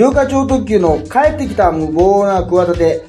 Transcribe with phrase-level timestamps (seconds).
[0.00, 3.04] 療課長特急の帰ってきた無謀な企て、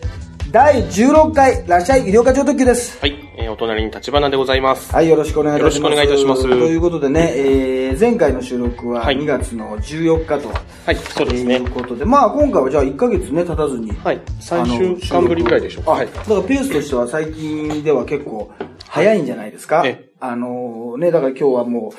[0.51, 2.99] 第16回、らっしゃい、医療課長特急です。
[2.99, 4.93] はい、えーお隣に立花でございます。
[4.93, 5.93] はい、よろしくお願いいたします。
[5.93, 10.49] よろしくお願いいたしますということでね、えー、前回の収録ははい2月の14日と、
[10.85, 11.69] はい、そうですねという。
[11.71, 13.91] ことで、まあ今回はじゃあ1ヶ月ね、経たずに。
[13.91, 15.91] はい、3週間ぶりぐらいでしょうか。
[15.91, 16.07] あ、はい。
[16.07, 18.51] だからペースとしては最近では結構
[18.89, 19.83] 早いんじゃないですか？
[19.85, 21.97] ええあのね、だから今日はもう、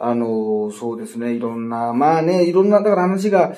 [0.00, 3.54] あのそうですね、いろんな、まあね、いろんな、だから話が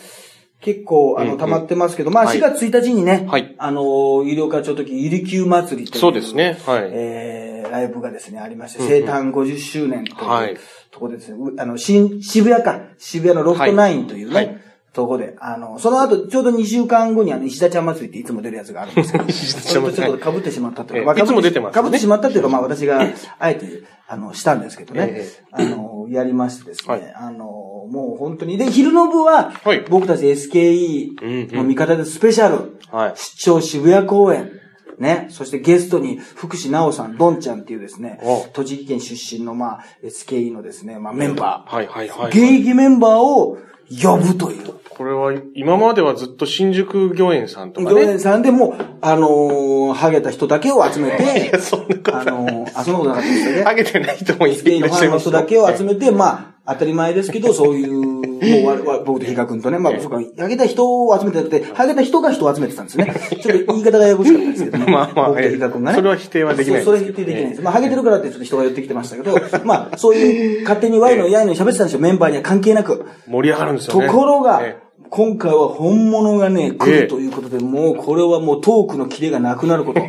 [0.61, 2.41] 結構、あの、溜まってますけど、まあ4はい。
[2.41, 3.55] 月1日にね、はい。
[3.59, 6.01] あの医療課長時、ゆりきゅう祭りという。
[6.01, 6.59] そうですね。
[6.67, 6.91] はい。
[6.93, 10.57] えー、ライブがですね、ありまして、生誕50周年という、はい。
[10.91, 14.63] ところでですね、うあの、新、渋谷か、渋谷のロフトナインというね、
[14.97, 21.89] とこで、あの、その後、ちょうど2週間後にあの、石田ちゃん祭りっていつも出るやつがあるんですけど、 石田ちゃんょっと被ってしまったというええか、被っていつも出てますよね。
[21.91, 23.07] 被ってしまったというか、まあ私が、
[23.39, 25.29] あえて、あの、したんですけどね、え。
[25.53, 27.13] あの、やりましてですね、はい。
[27.15, 33.17] あの、もう本当に、で、昼の部は、はい僕たち SKE の味方でスペシャル、はい。
[33.17, 34.51] 出張渋谷公演。
[34.99, 35.27] ね。
[35.31, 42.39] そしてゲストに福士直さん、ドンちゃんっていうですねお、栃木県出身の、まあ、SKE のですね、まあ、メンバはい、はい、はー。
[42.39, 42.61] い。
[42.61, 44.75] 現役メンバーを呼ぶという。
[44.97, 48.01] これは、今まではずっと新宿御苑さんとかね。
[48.01, 53.63] 行園さんでもう、あのー、ハゲた人だけを集めて、 そんなことあのー、あ、そんなことなかったですよね。
[53.65, 63.15] ハゲてない人もいスケイのファンの人だけを集めて、まあ、当たり前ですけど、 そういう、もう僕と比嘉君とね、まあ、そうか、ハゲた人を集めてなくて、ハゲた人が人を集めてたんですね。
[63.31, 64.87] ちょっと言い方がややこしかったですけどね。
[64.93, 65.97] まあまあ僕と比嘉君がね。
[65.97, 67.63] それは否定はできないそうそれは否定できないです。
[67.63, 73.05] まあ、ハゲてるからってちょっと人が寄ってきてましたけど、まあ、そういう、勝手にワイのやいのに喋ってたんですよ、メンバーには関係なく。
[73.29, 74.13] 盛り上がるんですとよね。
[74.13, 74.77] ころがえ、
[75.11, 80.01] 今回は本物がね、来ええるということで、もうこれはもうトークのキレがなくなること。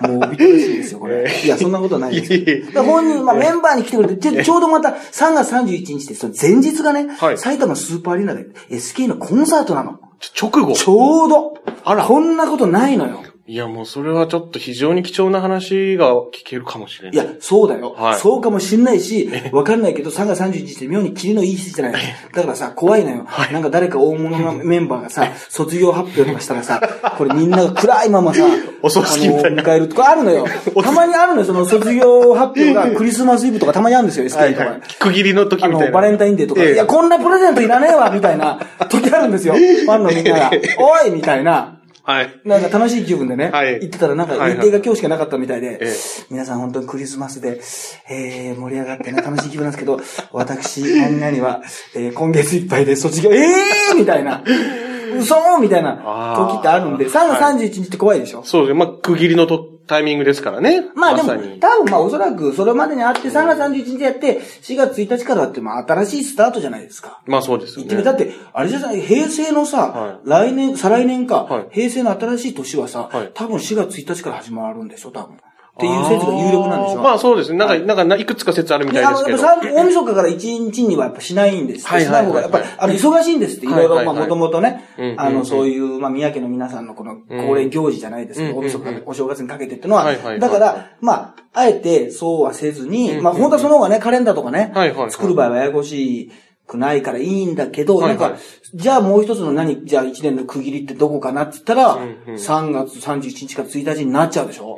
[0.00, 1.26] もうびっくりしいですよ、これ。
[1.44, 9.98] いや、そんなことはないです本人、まあメンバーに来てくれて、ちょうどまた3月31日で、その前日がね、はい埼玉スーパーアリーナで SK のコンサートなの。
[10.20, 10.74] ち直後。
[10.74, 11.54] ちょうど。
[11.84, 13.22] あらこんなことないのよ。
[13.50, 17.28] いや、もうそれはちょっと非常に貴重な話が聞けるかもしれないい。
[17.28, 17.94] や、そうだよ。
[17.94, 22.02] はいそうかもしんないし、わかんないけど、3月31日って妙にキリのいい日じゃない。
[22.32, 23.26] だからさ、怖いのよ。
[23.50, 26.80] なんか誰か大物のメンバーがさ、 卒業発表とかしたらさ、
[27.18, 28.44] これみんなが暗いままさ、
[28.82, 30.46] お葬式みたいな迎えるとかあるのよ。
[30.84, 34.66] たまにあるのよ、その卒業発表が クリスマスイブとかたまにあるんですよ、は SK いとか。
[34.66, 34.80] はい。
[35.00, 35.90] 区切りの時みたいな。
[35.90, 39.54] バレンタインデーとか、ええいや、こんなプレゼントいらねえわ、みたいな時あるんですよ。
[39.54, 41.79] ファンのみんなが、おいみたいな。
[42.02, 42.40] はい。
[42.44, 43.74] なんか楽しい気分でね、はい。
[43.74, 45.94] 行ってたらなんかはい日程が今日しかなかったみたいで、ええ。
[46.30, 47.60] 皆さん本当にクリスマスで、
[48.08, 50.00] えー、盛り上がってね、楽しい気分なんですけど、
[50.32, 51.62] 私、何々は、
[51.94, 54.42] えー、今月いっぱいで卒業、えーみたいな、
[55.18, 58.78] 嘘みたいな時ってあるんで、3月31日って怖いでしょ、そうですね。
[58.78, 60.84] まあ、区切りのとタイミングですからね。
[60.94, 61.28] まあでも。
[61.58, 67.20] 多分まあおそらくそれまでにあって3月31日やって、4月1日からってまあ新しいスタートじゃないですか。
[67.26, 68.02] まあそうですよね。
[68.04, 75.38] だって、あれじゃない、平成のさ、は来年、再来年か、はい平成の新しい年はさ、はい多分4月1日から始まるんでしょ、多分。
[75.80, 77.00] っていう説が有力なんでしょ？
[77.00, 77.58] まあそうですね。
[77.58, 79.38] なんか、なんかな、いくつか説あるみたいですけど。
[79.38, 81.86] 大晦日から1日にはやっぱしないんです。
[81.88, 83.66] はいしない方が、はいはいやっぱり、あの、忙しいんですって。
[83.66, 84.84] いろいろ、まあ、はいはいはいもともとね
[85.16, 96.30] あの、そういう、まあ、宮家の皆さんのこの、恒例行事じゃないですけど、うん大晦日からお正月にかけてっていうのははいはいは、いだから、まあ、あえてそうはせずに、うんまあ、本当はその方がね、カレンダーとかねはいはいはい、作る場合はややこし
[96.70, 98.38] くないからいいんだけど、はいはいなんか、
[98.74, 104.74] じゃあもう一つの何、じゃあ一年の区切りってどこかなって言ったら、んうん3月31日から1日になっちゃうでしょ。
[104.74, 104.76] っ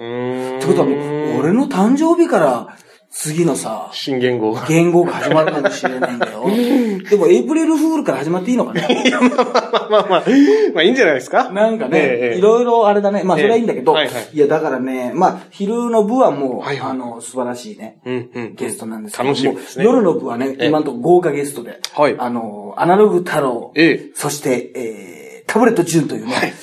[0.61, 2.79] てことはもう、俺の誕生日から
[3.15, 4.65] 次のさ、新言語が。
[4.67, 6.45] 言語が始まるかもしれないんだよ。
[7.11, 10.23] でも、エイプリルフールから始まっていいのかなまあまあ、ま
[10.81, 11.51] あいいんじゃないですか？
[11.51, 13.23] なんかえええいろいろあれだね。
[13.23, 14.29] まあ、それはいいんだけど、ええはいはい。
[14.33, 16.91] いや、だからね、まあ、昼の部はもう、はいはい。
[16.93, 18.55] あの、素晴らしいね、うんうん。
[18.55, 19.85] ゲストなんですけど、楽しみですね。
[19.85, 20.67] 夜の部はね、ええ。
[20.69, 22.15] 今のところ豪華ゲストで、はい。
[22.19, 24.11] あの、アナログ太郎、ええ。
[24.15, 26.55] そして、えー、タブレット純というね、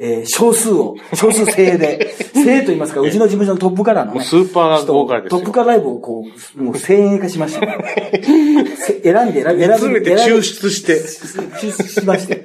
[0.00, 2.07] えー少数を、少数精鋭で、
[2.44, 6.24] 精鋭と言いますか、 うちの事務所のトップカラーのね、スーパー豪華ですよトップカラーライブをこ
[6.56, 7.66] う、もう精鋭化しました。
[8.76, 11.00] せ選んで、選び、選び、集めて抽出して。
[11.00, 12.44] 抽出しまして。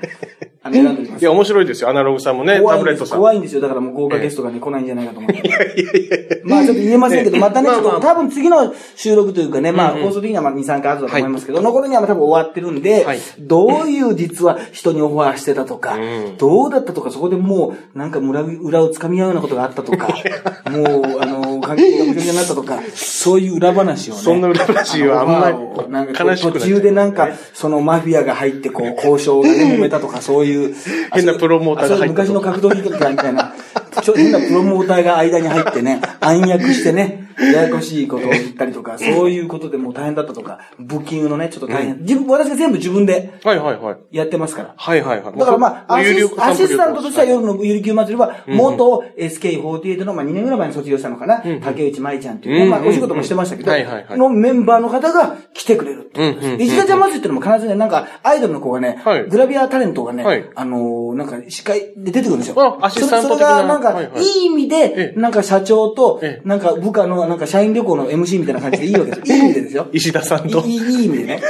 [0.64, 1.04] あの、選ん。
[1.04, 1.90] でますいや、面白いですよ。
[1.90, 3.20] アナログさんもね、タブレットさん。
[3.20, 3.62] 怖いんですよ。
[3.62, 6.42] だからもう豪華ゲストがね、来ないんじゃないかと思って。
[6.46, 16.00] まあちょっと言えませんけど、またね、ちょっと多分次の収録というかね、まあ放送的にはまあ2、3回後だと思いますけど、残りには多分終わってるんではい、どういう実は人にオファーしてたとかう
[16.32, 20.08] ん、どうだったとか、そこでもうなんか裏裏を掴み合うようなことがあったとか、
[20.72, 21.33] もう、あの、
[21.64, 24.22] 関係が無理になったとか、そういう裏話をね。
[24.22, 30.76] そんな裏話はあんまりなんか途中でなんか、そのマフィアが入ってこう、交渉がね、揉めたとか、そういう。
[31.14, 33.54] 変なプロモーターが入って昔の格闘技界みたいな
[34.02, 42.00] ちょ変なプロモーターが間に入ってね、 暗躍してね、ややこしいことを言ったりとか、そういうことでもう大変だったとか、ブッキングのね、ちょっと大変。
[42.02, 43.98] 自分、私が全部自分ではいはいはい。
[44.12, 44.74] やってますから。
[44.76, 45.38] はいはいはい。
[45.38, 53.72] だからまあ、アシスアシスタントとしてはよ夜のゆりきゅう祭りは、元 SK48 の、まあ2年ぐらい前に卒業したのかな、ん竹内舞ちゃんっていうまあお仕事もしてましたけど、
[54.16, 56.62] のメンバーの方が来てくれるっていう。
[56.62, 59.28] 石田ちゃん祭りっていうのも必ずね、なんか、アイドルの子がね、はい。
[59.28, 60.50] グラビアタレントがね、はい。
[60.56, 62.80] あのーなんか、司会で出てくるんですよ。
[62.82, 63.38] あアシスタント
[63.84, 69.36] か、はいはい意味でえ、えなんか社長とえ、なんか部下の、なんか社員旅行の MC みたいな感じでいいわけですよ。
[69.36, 69.88] いい意味でですよ。
[69.92, 70.60] 石田さんと。
[70.62, 71.42] いい、意味でね。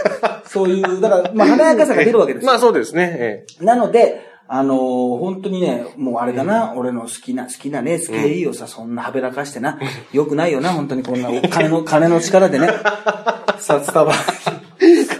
[0.48, 3.16] そういう、だから、まあ、華やかさが出るわけですよまあそうですね。
[3.20, 9.80] えなので、あのー本当にね、もうあれだな、俺の好きな、好きなね、SKE をさ、そんなはべらかしてな、
[10.12, 12.70] よくないよな、本当にこんな、お金の、金の力でね、
[13.60, 14.12] 札束。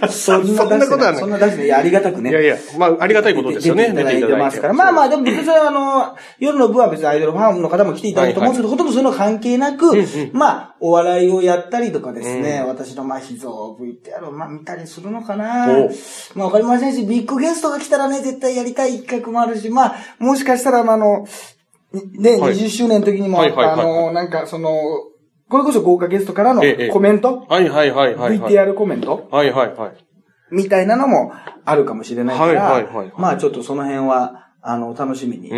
[0.08, 1.20] そんなことはない。
[1.20, 1.68] そんな出して、い。
[1.68, 2.30] や、ありがたくね。
[2.30, 3.92] いやいや、まあありがたいことですよね。
[3.92, 4.72] 出ていただいてますから。
[4.72, 9.92] まあまあ、でも別にあの、夜の部は別にアイドルファンの方も来ていただくと思うんですけど、ほとんどそういうの関係なく、
[10.32, 15.68] まあ、お笑いをやったりとかですね、私のまあ、秘蔵 VTR をまあ見たりするのかな。
[15.70, 15.90] お
[16.38, 21.26] まあわかりませんし、ビッグゲストが来たらね、絶対やりたい企画もあるし、まあ、もしかしたら、まああの、
[22.18, 22.54] ね、はい。
[22.54, 24.70] 20周年の時にも、あの、なんかその、
[25.48, 28.52] これこそ豪華ゲストからのええコメント、はいはいはいはいはい。
[28.54, 29.28] VTR コメント？
[29.30, 29.92] はいはいはい。
[30.50, 31.32] みたいなのも
[31.64, 33.12] あるかもしれないから、はいはいはい。
[33.18, 35.48] まあちょっとその辺は、あの、楽しみに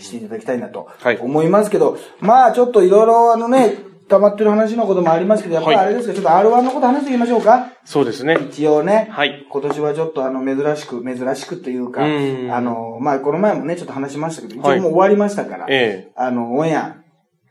[0.00, 1.18] していただきたいなとはい。
[1.18, 3.76] 思いますけど、まあちょっといろいろあのね、
[4.08, 5.86] 溜まってる話のこともありますけど、やっぱりはい。
[5.86, 7.72] あれですけど、ちょっと R1 のこと話していきましょうか。
[7.84, 8.38] そうですね。
[8.50, 9.46] 一応ね、はい。
[9.50, 12.50] 今年はちょっとあの、珍しく、珍しくというか、うん。
[12.52, 14.78] あの、まあこの前もね、ちょっと話しましたけど、一はい。
[14.78, 16.12] 応もう終わりましたから、ええ。
[16.16, 16.96] あの、オンエア、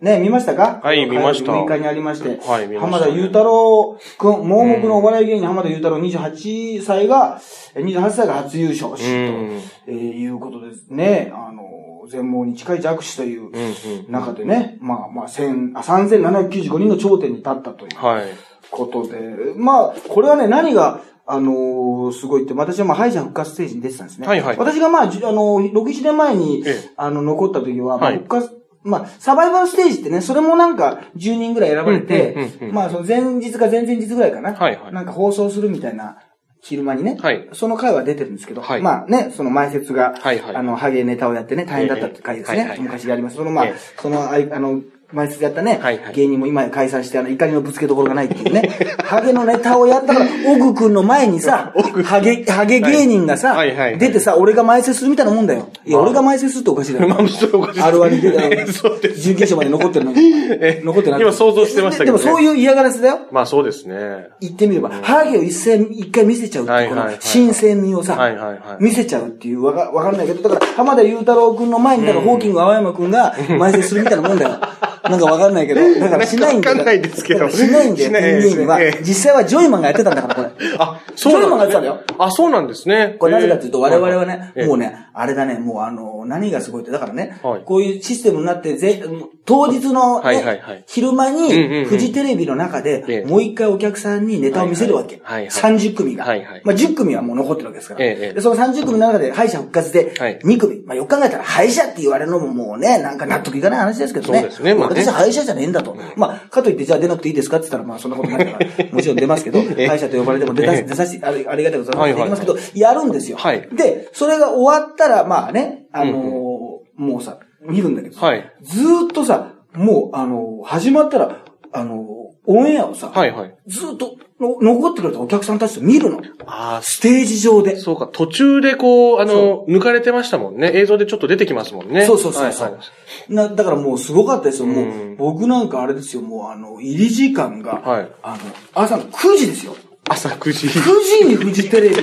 [0.04, 0.82] ね、見ましたか？
[0.84, 7.40] はい見ました6日にありまして、はい見ました浜田雄太郎くん、盲目のお笑い芸人浜田雄太郎28歳が、
[7.74, 11.32] え28歳が初優勝し、と、うんえーいうことですね。
[11.34, 11.64] あの、
[12.10, 14.12] 全盲に近い弱視といううんうん。
[14.12, 17.98] 中でね、まあまあ、千あ3795人の頂点に立ったという。
[17.98, 18.26] はい。
[18.72, 24.28] ことで、まあ、これはね、何が、あのーすごいって、私はまあ、敗者復活ステージに出てたんですね。
[24.28, 28.52] はいはい私がまあ、じあのー、6、7年前にええ、あの、残った時は、まあ、はい復活、
[28.84, 34.54] まあ、サバイバルステージってね、それもなんか、10人ぐらい選ばれてう、んまあ、その前日か前々日ぐらいかな。
[34.54, 36.18] はいはいなんか放送するみたいな、
[36.62, 37.18] 昼間にね。
[37.22, 42.78] はいその回は出てるんですけど、はいまあね、その前説が、はいはいあの、ハゲネタをやってね、大変だったって回ですね。
[42.80, 43.36] 昔やります。
[43.38, 44.82] そのまあ、ええその、あいあの、
[45.14, 46.14] 前説やったね、はいはい。
[46.16, 48.70] 芸人も今解散して、あの、怒りのぶつけどころがないっていうね、
[49.06, 51.72] ハゲのネタをやったから、オグ君の前にさ、
[52.04, 53.98] ハゲ、ハゲ芸人がさ、はいはいはい。
[54.00, 55.70] 出てさ、俺が前説するみたいなもんだよ。
[55.86, 56.08] いや、まあ。
[56.08, 57.08] 俺が前説するっておかしいだろ。
[57.14, 60.20] まああるわに出て、そうです準決勝まで残ってるのに。
[60.60, 61.22] え残ってない。
[61.22, 62.20] 今想像してましたけどね。
[62.20, 63.20] ででもそういう嫌がらせだよ。
[63.32, 64.30] まあそうですね。
[64.42, 67.22] 言ってみれば、ハゲを一斉一回見せちゃうっていう、このはいはいはい。
[67.22, 68.58] 新鮮味をさ、はいはいはい。
[68.80, 74.58] 見せちゃうっていう、わか、わかんないけど、だから、浜田雄太郎くんの前に、だから、ホーキング青山くんが前説するみたいなもんだよ。
[75.04, 76.78] なんかわかんないけど、だからしないんだよ。
[76.78, 79.02] わかんないですけどしないんだよ、しないピン芸人はええ。
[79.04, 80.50] 実際はジョイマンがやってたんだから、これ。
[80.80, 82.02] あ、ジョイマンがやってたんだよ。
[82.18, 83.18] あ、そうなんですね。
[83.20, 89.04] これなぜかというと、我々はね、ええもうね、あれだね、もうあの、何がすごいって、だからねはい、こういうシステムになって、ぜ
[89.46, 95.22] 当日のはいはいはねい、昼間に、フジテレビの中えでえ、もう一回お客さんにネタを見せるわけ。
[95.24, 95.48] はいはい。
[95.48, 96.26] はい30組が。
[96.26, 96.62] はいはい。
[96.64, 98.42] まあ10組はもう残ってるわけですから。
[98.42, 100.82] その30組の中で敗者復活ではい、2組。
[100.86, 104.40] まあよく考えたら敗者って言われるのももうね、なんか納得いかない話ですけどね。
[104.40, 104.74] そうですね。
[104.76, 105.02] まあね。
[105.04, 105.96] 私は敗者じゃねえんだと。
[106.16, 110.66] まあ、かといってじゃあ出なくていいですかって言ったら、まあそんなことないから、もちろん出ますけど、 え敗者と呼ばれても出
[110.96, 113.38] させて、ありがたいことさせていただきますけどは、やるんですよ。
[113.38, 113.68] はい。
[113.74, 123.56] で、それが終わったら、まあね、あのーもうさ、見るんだけどさ、はいずーっとさ、もう、あのー始まったら、あのーオンエアをさ、はいはい。
[123.68, 126.22] ずーっとの残ってくれたお客さんたちと見るの。
[126.46, 127.78] あステージ上で。
[127.78, 130.72] そうか、途中でこう、あの、抜かれてましたもんね。
[130.74, 132.06] 映像でちょっと出てきますもんね。
[132.06, 133.48] そうそうそうそう、はいはいな。
[133.48, 134.66] だからもうすごかったですよ。
[134.66, 138.38] もう、うん僕なんかあれですよ、もうあの、入り時間が、はいあの、
[138.74, 139.76] 朝の9時ですよ。
[140.10, 140.68] 朝9時。
[140.68, 140.82] 9
[141.22, 141.96] 時にフジテレビ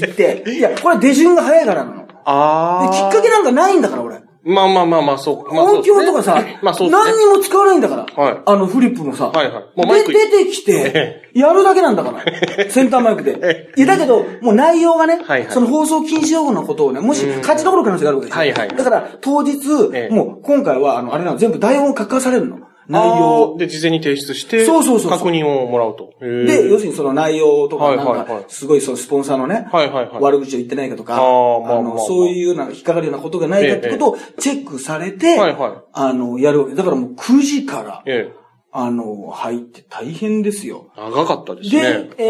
[0.00, 2.07] 行って、いや、これ出順が早いからなの。
[2.28, 2.92] で、ああ。
[2.92, 4.20] きっかけなんかないんだから、俺。
[4.44, 5.54] まあまあまあまあ、そう。
[5.54, 6.92] まあ音響とかさ、まあそうね。
[6.92, 8.22] 何にも使わないんだから。
[8.22, 9.28] はいあのフリップのさ。
[9.28, 12.22] はいはいもうマイクで、出てきて、やるだけなんだから。
[12.70, 13.70] センターマイクで。
[13.76, 18.38] いや、だけど、もう内容がね、はいはいその放送禁止用語のことをね、もし勝ちどころ可能性があるわけですよ。
[18.38, 19.58] はいはいだから、当日、
[19.92, 22.58] ええもう今回は、あの、あれなの、全部台本を書かされるの。
[22.88, 23.58] 内あ容ー。
[23.58, 26.14] で、事前に提出して、そうそうそう確認をもらうと。
[26.20, 36.74] で、要するにその内容とか、なんか、すごいそのスポンサーのね、はいはいはい悪口を言ってないかとか、あそういうような、引っかかるようなことがないかってことをチェックされて、はいはいあの、やるわけ。
[36.74, 38.38] だからもう9時から、ええ。
[38.70, 40.92] あの、入って大変ですよ。
[40.96, 42.10] 長かったですで、ね。
[42.18, 42.24] え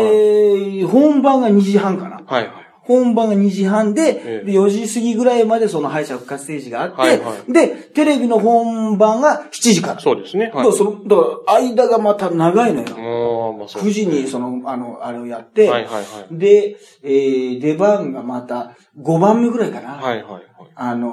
[0.85, 2.23] ー、本番が2時半かな。
[2.27, 2.68] はいはい。
[2.89, 10.01] 本番が2時半で、ええで4時過ぎぐらいまでその敗者復活ステージがあって、はいはいで、テレビの本番が7時から。
[10.01, 10.47] そうですね。
[10.47, 10.73] はいだから。
[10.73, 13.57] その、だから間がまた長いのよ。
[13.59, 13.83] まあそう。
[13.83, 16.39] 9時にその、あの、あれをやって、はいはいはい。
[16.39, 19.91] で、えー、出番がまた5番目ぐらいかな。
[19.91, 20.43] はいはいはい。
[20.75, 21.11] あの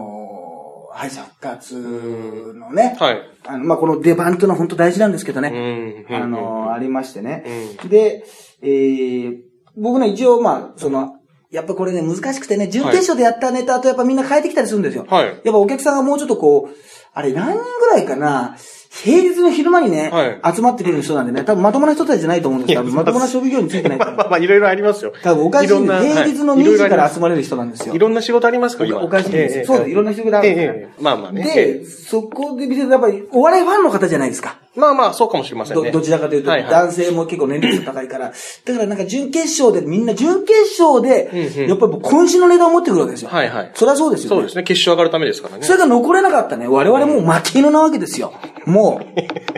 [0.94, 3.22] ー、敗者復活のね、はい。
[3.46, 6.16] あの、まあ、この出番っていうのは本当大事なんですけどうね、ん。
[6.16, 7.44] あのー、ありましてうね。
[7.84, 7.90] ん。
[7.90, 8.24] で、
[8.62, 9.38] えー、
[9.76, 11.16] 僕ね、一応まあ、その、
[11.52, 15.06] やっぱこれね、難しくてね、準決勝でやったネタとやっぱみんな変えてきたりするんですよ。
[15.10, 15.26] はい。
[15.26, 16.76] やっぱお客さんがもうちょっとこう、
[17.14, 18.58] あれ何人ぐらいかな、
[19.04, 25.14] 平日の昼間にね、は集まってくる人なんでね、多分まともな人たちじゃないと思うんですけど、いやまともな職業についてないと思うまあまあ、いろいろありますよ。
[25.22, 25.80] 多分おかしいい平
[26.26, 27.88] 日のはい2時からい集まれる人なんですよ。
[27.88, 29.02] ろいろな仕事ありますか今。
[29.02, 31.44] おかしいんですよええそうだいろんな仕事あるええええまあまあね。
[31.44, 34.60] で、えそこで見てるとやっぱりお笑いファンの方じゃないですか。
[34.76, 35.92] えまあまあ、そうかもしれませんね。
[35.92, 38.32] どどちらかというと、はいはい男性も結構年齢層高いから。
[38.66, 43.30] だからなんか準決勝で、みんな準決勝で、うんうんやっぱり渾身のネタを持ってくるわけですよ。
[43.30, 43.72] はいはい。
[43.74, 44.36] そりゃそうですよ、ね。
[44.36, 44.64] そうですね。
[44.64, 45.64] 決勝上がるためですからね。
[45.64, 46.68] それが残れなかったね。
[46.68, 48.34] 我々もう負け犬なわけですよ。
[48.66, 49.02] も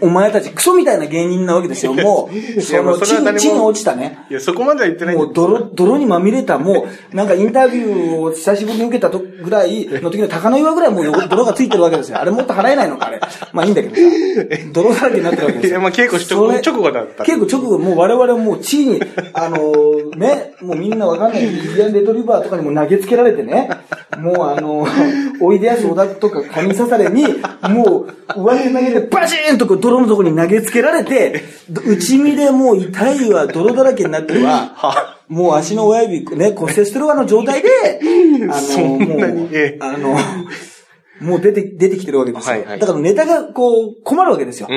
[0.02, 1.94] う、お前たちクソみたいな芸人なわけですよ。
[1.94, 4.26] もう、その地に、地に落ちたね。
[4.30, 12.20] いや、そこまでは言ってないもう泥、泥にまみれた、もう、なんかインタビューを久しぶりに受けたとぐらいの時の高の岩ぐらいもう汚泥がついてるわけですよ。
[12.20, 13.20] あれもっと払えないのか、あれ。
[13.54, 14.02] まあいいんだけどさ。
[14.74, 15.70] 泥だらけになってるわけですよ。
[15.72, 19.02] いやまあ稽古直後だった稽古直後、もう我々もう地に、
[19.34, 23.70] あのーね、もうみんなわかんないビリアンレトリバーとかにも投げつけられてね、
[24.18, 27.26] もうあのーおいでやす小田とか神刺されに、
[27.70, 37.70] もう上手投げでバチーンとこう泥のとこに投げつけられて、内身でもう痛いわ、泥だらけになってはもう足の親指ね、骨折してるわの状態で、
[38.50, 40.18] あその、もうええ、あの、
[41.22, 42.54] もう出て、出てきてるわけですよ。
[42.54, 42.80] はいはい。
[42.80, 44.68] だからネタがこう困るわけですよ。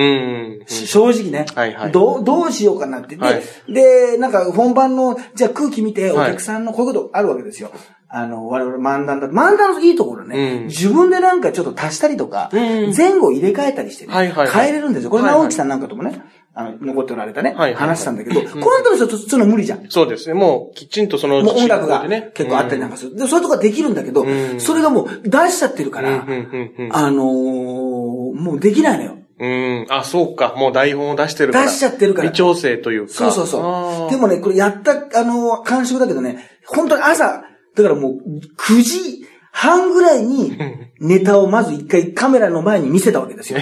[0.67, 1.93] 正直ね、はいはい。
[1.93, 3.17] どう、どうしようかなって。
[3.17, 3.43] で、はい。
[3.69, 6.31] で、なんか本番の、じゃあ空気見ておはい。
[6.31, 7.71] 客さんのこういうことあるわけですよ。
[8.13, 9.29] あの、我々漫談だ。
[9.29, 15.11] 漫談のいいところね、うん自分でなんかちょっと足したりとか、うん前後入れ替えたりしてね、はいはいはい変えれるんですよ。
[15.11, 16.21] これ直樹さんなんかともね、
[16.53, 19.89] あの、残っておられたね、はいはいはい話したんだけど、コントの人とその無理じゃん。
[19.89, 20.35] そうですね。
[20.35, 23.15] もう、きちんとその、もう音楽が結構あったりなんかする。
[23.15, 29.19] で、そういうとこはできるんだけど、んそれがもう出しちゃってるから、うんうんうんうんあのーもうできないのよ。
[29.39, 29.87] うん。
[29.89, 30.55] あ、そうか。
[30.57, 31.67] もう台本を出してるから。
[31.67, 33.13] 出しちゃってるから微調整というか。
[33.13, 34.11] そうそうそう。
[34.11, 37.43] でもね、これやった、あの、感触だけどね、本当に朝、
[37.83, 38.15] だからもう、
[38.57, 40.57] 9時半ぐらいに、
[41.01, 43.59] ネタをまず一回カメラの前に見せたわけですよ。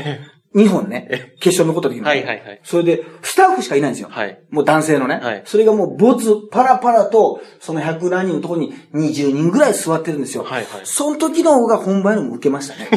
[0.55, 1.35] 2本ね。
[1.41, 2.03] 決勝残った時に。
[2.03, 2.61] はいはいはい。
[2.65, 4.09] それで、スタッフしかいないんですよ。
[4.11, 4.41] はい。
[4.51, 5.21] もう男性のね。
[5.23, 10.45] はいそれがもう、ボツ、パラパラと、その100何人のところに20人ぐらい座ってるんですよ。
[10.45, 12.89] はいはいその時の方が本番よりも受けましたね。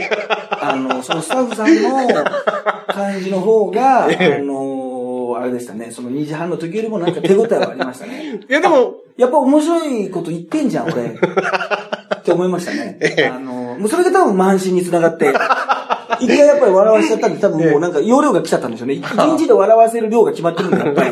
[0.60, 2.08] あの、そのスタッフさんの
[2.88, 4.83] 感じの方が、あの、
[5.38, 5.90] あれでしたね。
[5.90, 8.40] その2時半の時よりもなんか手応えはありましたね。
[8.48, 11.04] いやでも、やっぱ面白いこと言ってんじゃん、俺。
[11.04, 12.98] って思いましたね。
[13.32, 15.32] あの、もうそれが多分慢心につながって、
[16.20, 18.94] 一回やっぱり笑わせちゃったんで、多分もうなんか容量が来ちゃったんでしょうね。
[19.02, 19.02] 一
[19.38, 21.04] 日で笑わせる量が決まってるんだよ、やっぱ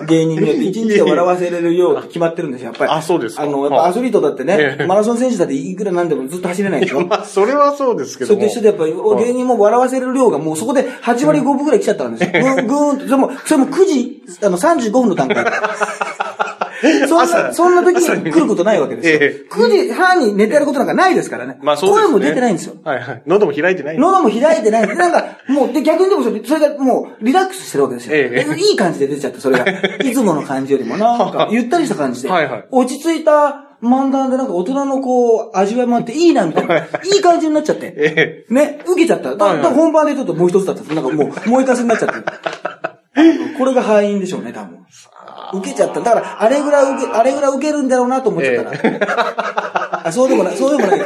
[0.00, 0.06] り。
[0.06, 2.90] 芸人によって一日で笑わせれる量が決まってるんですよ、やっぱり。
[2.90, 7.00] あそうですかあの、やっぱアスリートだってねえ、えマラソン選手だっていくらなんでもずっと走れないでしょ。
[7.06, 8.42] まあ、それはそうですけそども。
[8.42, 12.42] れと一緒でやっぱり、芸人も笑わせる量がもうそこで8割5分ぐらい来ちゃったんですよ。
[12.42, 15.44] ぐーん、ぐーんと、それも、それも9時、あの、35分の段階。
[17.08, 19.18] そんな、そんな時に来ることないわけですよ。
[19.20, 21.58] ええ9時半に寝てやることなんかないですからね。
[21.62, 22.06] まあそうですね。
[22.06, 22.76] 声も出てないんですよ。
[22.84, 23.22] はいはい。
[23.26, 23.98] 喉も開いてない。
[23.98, 24.96] 喉も開いてない。
[24.96, 28.12] なんか、もう、で、逆にでもそれ、それがもう、リラックスしてるわけですよ。
[28.14, 29.64] ええいい感じで出ちゃって、それが。
[30.04, 32.28] いつもの感じよりも、なんか、 ゆったりした感じで。
[32.28, 36.78] はいはい落ち着いた漫談で、なんか大人のこう、味わいもあっていいな、みたいな。
[36.78, 36.82] い
[37.18, 37.92] い感じになっちゃって。
[37.96, 39.36] えね、受けちゃった。
[39.36, 40.94] だ、だ本番でちょっともう一つだった。
[40.94, 42.14] なんかもう、燃えかすになっちゃって。
[43.56, 44.78] これが敗因でしょうね、多分。
[45.54, 46.00] 受けちゃった。
[46.00, 49.75] だから、あれぐらい受け、あれぐらい受けるんだろうなと思っちゃったら。
[50.06, 51.00] あ、そうでもない、 そうでもない。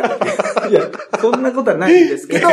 [0.71, 0.83] いや、
[1.21, 2.49] そんなことはないんですけど、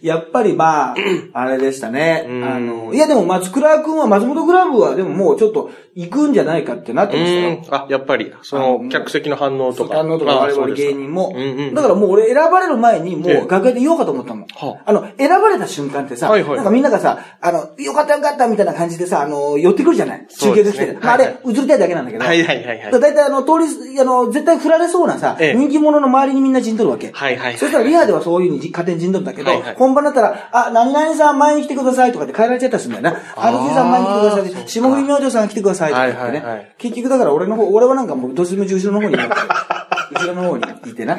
[0.00, 0.94] やっぱりまあ、
[1.32, 2.26] あれでしたね。
[2.28, 7.48] んあの、いやでも松倉くんは、松本グラブはでももうちょっと行くんじゃないかってなってましたよ。
[7.48, 7.74] うん。
[7.74, 9.96] あ、やっぱり、そあのの、客席の反応とか。
[9.96, 11.34] 反応とかあ我々芸人も。
[11.74, 14.46] だからもう俺選ばれる前にもええう楽屋で言おうかと思ったもん。
[14.54, 20.26] はあの、選ばれた瞬間ってさ、なんかみんながさ、あの、よかったよかったみたいな感じでさ、あの、寄ってくるじゃない？
[20.38, 20.98] 中継が来て。
[21.00, 22.24] まあれ、映りたいだけなんだけど。
[22.24, 23.52] はいはいはいはいだから大体あの、通
[23.92, 27.10] り、あの、絶対振られそうなさ、ええ人気者の周りにみんな陣取るわけ。
[27.12, 33.22] はいはいはいそしたらリハではそういうふうにじ勝手に陣取るんだけど、はいはい本番だったら、あ、何々さん前に来てくださいとかって変えられちゃったりするんだよな。
[33.36, 34.46] あー RG さん前に来てください。
[34.46, 36.28] そうか霜降り明星さん来てくださいとか言ってね。
[36.28, 41.18] はいはいはい結局だから俺の方、俺はなんかもうどうしても後ろの方にい後ろの方にいてな。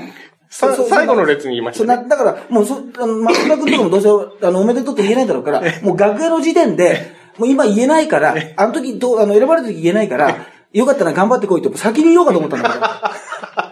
[0.50, 2.04] 最後の列にいましたね。
[2.04, 4.02] なだから、もうそ、あの、松田君とかもどう
[4.40, 12.86] せ、あの、おめでとうって言えないだろうから、もう楽屋の時点で、もう今言えないから、あの時、どう、あの、選ばれた時言えないから、よかったら頑張ってこいって先に言おうかと思ったんだけど。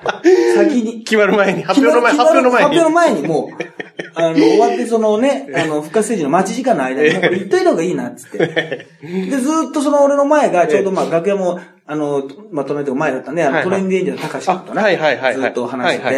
[0.55, 1.03] 先に。
[1.03, 2.69] 決まる前に、発表の前、発表の前に。
[2.69, 3.63] 発表の前にもう、
[4.15, 8.87] あの、終わってそのね、あの、復活ステージの待ち時間の間に、これ言っといた方がいいな、っつって。
[9.01, 15.35] で、ずっとその俺の前が、ちょうどまあ、楽屋も、あの、まとめて前だったんで、あの、トレンディエンジェルの高橋君とね、はいはいはい。
[15.35, 16.09] ずっと話して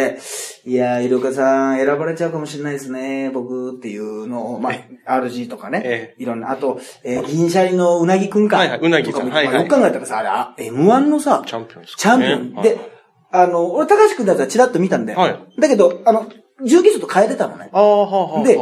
[0.64, 4.70] て、いやー、イルカさん選ばれちゃうかもしれないですね、僕っていうのを、ま
[5.06, 8.58] あ、RG とかね、いろんな、あと、え銀シャリのうなぎくんか。
[8.58, 9.30] はいはい、うなぎさん。
[9.30, 9.62] はいはい。
[9.62, 12.62] よく考えたらさ、あれ、M1 のさ、チャンピオンですチャンピオン。
[12.62, 12.93] で、
[13.36, 15.18] あの、俺、高橋くんだったらチラッと見たんだよ。
[15.18, 15.60] はい。
[15.60, 16.26] だけど、あの、
[16.64, 17.68] 重機と変えてたのね。
[17.72, 18.44] ああ、はあ、はあ。
[18.44, 18.56] で、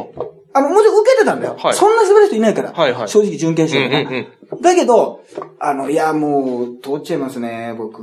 [0.55, 1.57] あの、もちろん受けてたんだよ。
[1.59, 1.75] はい。
[1.75, 2.73] そんな素晴らしい人いないから。
[2.73, 3.09] はいはい。
[3.09, 4.29] 正直準決勝でね。
[4.61, 5.23] だけど、
[5.59, 8.03] あの、いや、もう、通っちゃいますね、僕。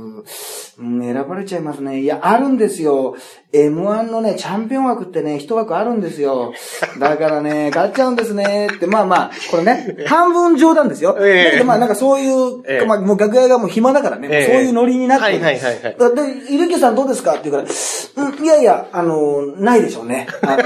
[0.80, 2.00] うん、選ばれちゃいますね。
[2.00, 3.14] いや、あるんですよ。
[3.52, 6.52] M1 のね、チャンピオン枠ってね、一枠あるんですよ。
[6.98, 8.68] だからね、 買っちゃうんですね。
[8.74, 11.16] って、まあまあ、これね、半分冗談ですよ。
[11.20, 15.24] ええだけどまあなんかそういう、えまあもう楽屋がもう暇だからね、えそういうノリになって。
[15.24, 16.16] はいはいはい、はい。
[16.48, 17.32] で、イルキさんどうですか？
[17.34, 20.26] って言うから、うん、いやいや、あの、ないでしょうね。
[20.42, 20.62] あの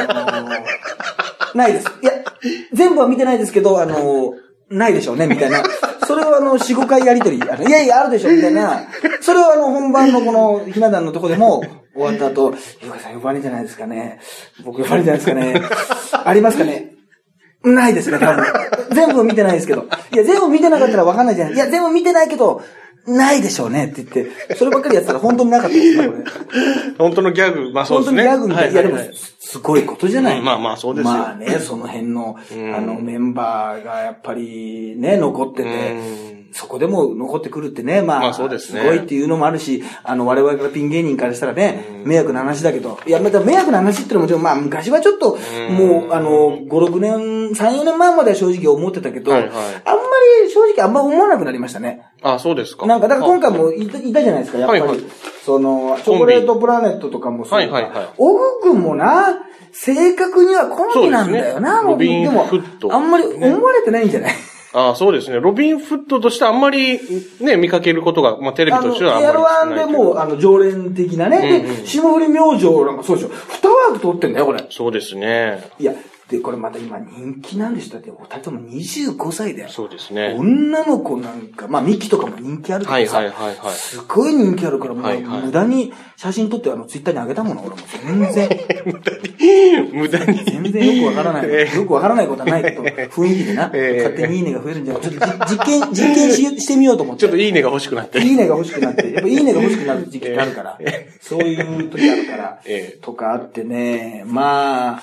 [1.55, 1.87] ないです。
[2.03, 2.13] いや、
[2.73, 4.35] 全部は見てないですけど、あの、
[4.71, 5.63] ないでしょうね、みたいな。
[6.07, 8.83] それをあの、4、5回やりとり、あの、いやいや、あるでしょ、みたいな。
[9.21, 11.63] それをあの、本番のこの、ひな壇のとこでも、
[11.95, 14.21] 終わった後、ゆかさん呼ばれんじゃないですかね。
[14.65, 15.63] 僕呼ばれじゃないですかね。
[16.25, 16.91] ありますかね
[17.63, 18.45] ないですね、多分。
[18.93, 19.87] 全部見てないですけど。
[20.13, 21.55] いや、全部見てなかったらわかんないじゃない。
[21.55, 22.63] いや、全部見てないけど、
[23.07, 26.25] ないでしょうねって言って、そればっかりやってたら本当になかったですね、これ。
[26.99, 28.27] 本当のギャグ、まあそうですね。
[28.27, 28.73] 本当にギャグみたい。
[28.73, 28.99] いや、でも、
[29.39, 31.11] すごいことじゃない、まあまあそうですよ。
[31.11, 32.37] まあね、その辺の、
[32.75, 38.81] あの、メンバーがやっぱりね、残ってて、そこでも残ってくるってね、まあ、まあそうですね。
[38.81, 45.37] すごいっていうのもあるし、あの、我々からピン芸人からしたらね、迷惑な話だけど、いや、また迷惑な話っていうのももちろん、まあ昔はちょっと、
[45.71, 47.15] もう、あの、5、6年、
[47.51, 49.63] 3、4年前までは正直思ってたけど、はいはい、あんま
[50.45, 52.03] り正直あんま思わなくなりましたね。
[52.23, 52.87] あ、そうですか。
[52.87, 54.81] なんか、だから今回もいたいたじゃないですか、やっぱり。
[54.81, 55.01] はいはい、
[55.45, 58.09] その、チョコレートプラネットとかもそうはいはいはい。
[58.17, 59.41] オグ君もな、
[59.73, 62.47] 正確にはコンビなんだよな、ね、でも、
[62.93, 64.33] あんまり思われてないんじゃない、
[64.75, 65.39] ああ、そうですね。
[65.39, 66.99] ロビンフットとしてあんまり
[67.41, 69.35] ね、見かけることが、まあテレビとしてはあんまりない。
[69.35, 71.63] エアロワンでもう、あの、常連的なね。
[71.65, 73.31] うんうん、で、霜降り明星なんかそうでしょ。
[73.49, 74.67] 二枠取ってんだよ、これ。
[74.71, 75.71] そうですね。
[75.79, 75.95] いや、
[76.35, 79.69] で、これまた今人気なんでしょだって、お二人とも25歳だよ。
[79.69, 80.35] そうですね。
[80.37, 88.49] 女の子なんか、まあミキとかも人気あるけどさ、はいはいはいはい、すごい人気あるから、もう無駄に写真撮ってあのツイッターに上げたもの、俺も全然。
[88.85, 91.75] 無駄に無駄に全然よくわからない。
[91.77, 97.21] よくわからないことはないけど、雰囲気でな、勝手にいいねが増えるんじゃないちょっと実験、実験ししてみようと思って。
[97.21, 98.19] ちょっといいねが欲しくなって。
[98.19, 99.13] いいねが欲しくなって。
[99.13, 100.79] やっぱいいねが欲しくなる時期ってあるから、
[101.21, 102.61] そういう時あるから、
[103.01, 105.03] とかあってね、まあ、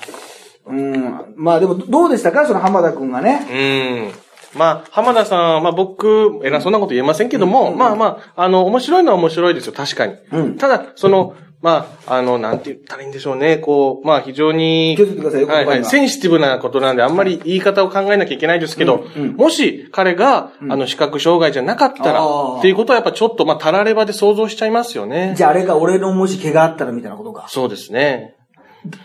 [0.65, 1.33] うん。
[1.35, 2.45] まあでも、どうでしたか？
[2.45, 4.11] その浜田くんがね。
[4.53, 4.59] うん。
[4.59, 10.15] まあ、浜田さん、まあ僕、偉そうなこと言えませんけども、うん、まあまあ、あの、面白いのは面白いですよ、確かに。
[10.31, 10.57] うん。
[10.57, 13.57] ただ、その、まあ、あの、なんて言ったらいいんでしょうね。
[13.57, 15.85] こう、まあ非常に、気をつけてくださいよ、はいはい。
[15.85, 22.21] センシティブなことなんで、あんまり言い方を考えなきゃいけないですけど、うんうん、もし彼が、あの、視覚障害じゃなかったら、
[22.57, 25.35] っていうことはやっぱちょっと、まあ、たらればで想像しちゃいますよね。
[25.37, 27.45] じゃああれが俺のもし怪我あったらみたいなことか。
[27.47, 28.35] そうですね。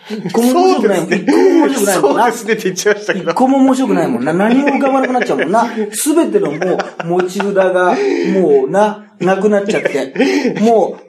[0.09, 1.13] 一個も面白くないもん。
[1.13, 2.23] 一個も面白くないもんな。
[2.23, 3.31] そうですねって言っちゃいましたけど。
[3.31, 4.33] 一個も面白くないもんな。
[4.33, 5.67] 何も浮かばなくなっちゃうもんな。
[5.93, 7.97] すべてのもう、持ち札が、
[8.33, 10.61] もうな、なくなっちゃって。
[10.61, 11.07] もう、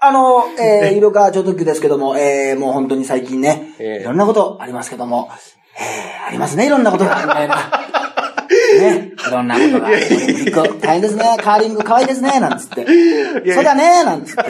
[0.00, 5.28] あの、えー、 色川超特急ですけども、えー、もう本当に最近ね、いろんなことありますけども、
[5.78, 7.16] えー、ありますね、いろんなことが。
[7.26, 7.97] みたいな。
[8.78, 9.12] ね。
[9.16, 9.88] いろんなことが。
[10.80, 11.36] 大変ですね。
[11.40, 12.40] カーリング可愛いですね。
[12.40, 12.86] なんつって。
[13.54, 14.04] そうだね。
[14.04, 14.42] なんつって。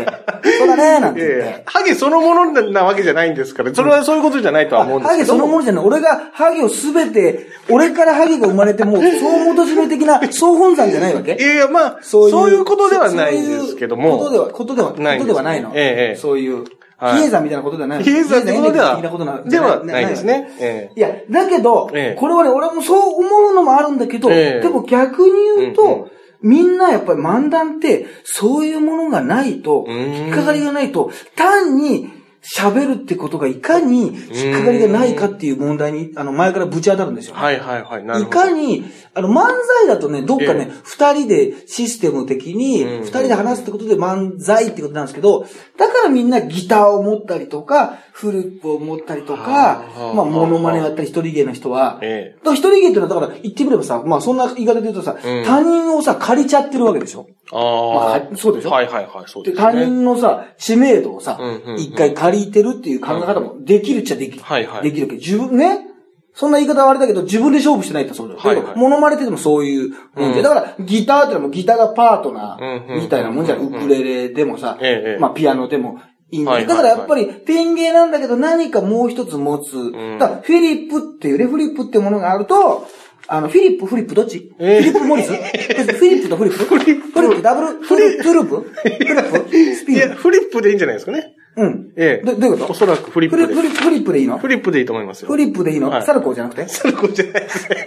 [0.59, 1.01] そうだね。
[1.01, 1.63] なんつって。
[1.67, 3.75] ハゲそのものなわけじゃないんですから。
[3.75, 5.33] それはそういうことじゃないとは思うんですけど。
[5.33, 5.85] ハゲそのものじゃない。
[5.85, 9.01] 俺がハゲをすべて、俺からハゲが生まれても、総
[9.45, 11.35] 元締め的な総本山じゃないわけ？
[11.35, 14.19] いやいや、まあ、そういうことではないんですけども。
[14.19, 15.73] ことでは、ことでは、ことではないの。
[15.75, 16.19] ええ。
[16.21, 16.65] そういう。
[17.01, 18.03] 比叡山みたいなことではない。
[18.05, 19.01] 比叡山ってことでは、
[19.45, 20.07] ではない。
[20.07, 20.93] ですね。
[20.97, 21.01] い。
[21.01, 26.09] や、だけど、これはね、俺もそう思うのもあるんだけど、でも逆に言うと、
[26.41, 32.11] みんなやっぱり漫談って、そういうものがないと、引っかかりがないと、単に
[32.43, 38.05] 喋るってことがいかに引っかかりがないかっていう問題に、あの、前からぶち当たるんですよ、はいはいはい。
[38.05, 38.39] なるほど。
[38.41, 45.47] いかに、あの、漫才だとね、どっかね、二、人でシステム的に、二人で話すってことで漫才ってことなんですけど、
[45.77, 57.29] だからみんなギターを持ったりとか、フループを持ったりとか、まあ、モノマネをやったり一人芸の人は、ええ、だから一人芸っていうのは、だから言ってみればさ、まあそんな言い方で言うとさ、うん、他人をさ、借りちゃってるわけでしょ。
[57.53, 58.71] ああ、まあ、そうでしょ。
[58.71, 61.39] はいはいはい、そうです、ね、他人のさ、知名度をさ、
[61.77, 64.43] 一、回借りてるっていう考え方もできるっちゃできる。
[64.43, 64.83] はいはい。
[64.83, 65.87] できるけど、自分ね、
[66.35, 68.41] そんな言い方はあれだけど、自分で勝負してないってそうだよ。
[68.41, 68.77] はい、はい。
[68.77, 73.61] 物まれててもそういうもんで、だから、ギターってのもギターがパートナーみたいなもんじゃん。
[73.67, 74.79] ウクレレでもさ、
[75.19, 76.55] まあピアノでも、いいんだよ。
[76.57, 79.77] はいはいだからやっぱり、ピン芸なんだけど何かもう一つ持つ。
[79.77, 82.87] んだからフィリップっていう、レフリップっていうものがあると、
[83.27, 85.33] あの、フィリップ、フリップどっち、えーフィリップ・モリス？
[85.35, 86.65] フィリップとフリップ？
[86.65, 87.21] フリップ。
[87.21, 88.57] フリップ、ダブル、フリップ、トゥループ？
[88.61, 89.75] フリップ？
[89.75, 90.15] スピいや、ン。
[90.15, 91.35] フリップでいいんじゃないですかね。
[91.57, 91.93] うん。
[91.97, 92.27] ええ。
[92.27, 92.73] どどういうこと？
[92.73, 93.47] おそらくフリップで。
[93.47, 94.39] フリフリップでいいの？
[94.39, 95.29] フリップでいいと思いますよ。
[95.29, 96.69] フリップでいいの、はいサルコーじゃなくて？
[96.69, 97.85] サルコじゃないですね。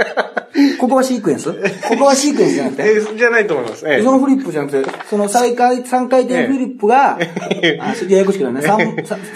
[0.80, 1.54] ここはシークエンス？
[1.54, 2.84] ここはシークエンスじゃなくて？
[2.84, 3.88] えーじゃないと思います。
[3.88, 8.62] ええそのフリップじゃなくて、その再回、三回転フリップが、ええあ、ややこしくないね。
[8.62, 8.68] フ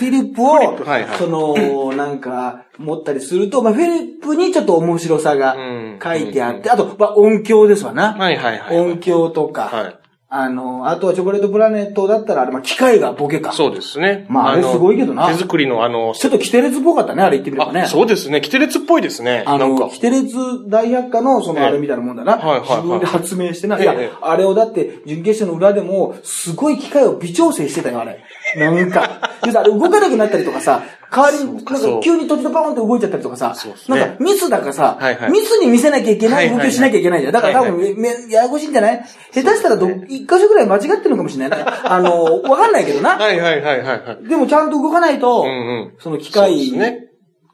[0.06, 8.14] ィリップを、はいはいその、なんか、持ったりすると、まあ、フィリップにちょっと面白さがうん書いてあって、あと、まあ、音響ですわな。
[8.14, 8.78] はいはいはい。
[8.78, 9.96] 音響とか、はい。
[10.38, 13.54] あの、あとはチョコレートプラネットだったら、あれ、まあ、機械がボケか。
[13.54, 14.26] そうですね。
[14.28, 17.84] まああれのすごいけどな手作りのあの、ちょっとキテレツっぽかったね、あれ言ってみればね。
[17.84, 18.42] あ、そうですね。
[18.42, 19.44] キテレツっぽいですね。
[19.48, 19.90] あの。
[19.90, 20.36] キテレツ
[20.68, 22.34] 大百科のそのええあれみたいなもんだな。
[22.34, 23.80] はいはいはい自分で発明してな。
[23.80, 28.20] いやええ、あれをだって、準決勝の裏でも、すごい機械を微調整してたよ、あれ。
[28.60, 29.32] なんか。
[29.44, 33.56] でさ、動かなくなったりとかさ、代わりに、なんか急に途中でバーンって動いちゃったりとかさ
[33.88, 34.98] なんかミスだからさ
[35.30, 37.34] ミスに見せなきゃいけない動きをしなきゃいけないじゃん。
[37.34, 39.06] だから多はい分、ややこしいんじゃない？
[39.34, 41.66] 下手したらど、一箇所ぐらい間違ってるのかもしれないね。
[41.84, 43.18] あの、わかんないけどな。
[43.18, 44.28] はいはいはいはいはい。
[44.28, 45.46] でもちゃんと動かないと
[46.00, 47.06] その機そう械ですね、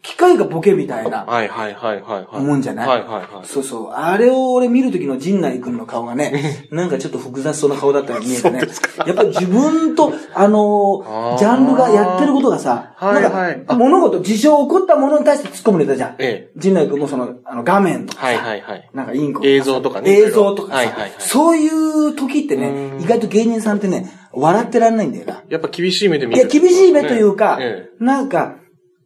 [0.04, 1.26] 機械がボケみたいな。
[1.26, 2.44] はいはいはいはいはい。
[2.44, 2.88] もんじゃない？
[2.88, 3.46] はいはいはい。
[3.46, 3.90] そうそう。
[3.92, 8.62] あれを俺見るときの陣内くんの顔がね、 なんかちょっと複雑そうな顔だったように見えてね。
[9.06, 16.10] やっぱり自分と、あのジャンルがやってることがさ、なんか物事、事象起こったものに対して突っ込むネタじゃん。
[16.18, 16.52] ええ。
[16.58, 18.90] 陣内くんもその、あの画面とかさ、はいはいはい。
[18.96, 21.68] なんかインコ映像とかね映像とかさ、はいはいはいそうい
[22.10, 25.44] う時ってねう、ん意外と芸人さんってね、笑ってらんないんだよな。
[25.50, 26.50] やっぱ厳しい目で見いや、る。
[26.50, 28.56] 厳しい目というか、えなんか、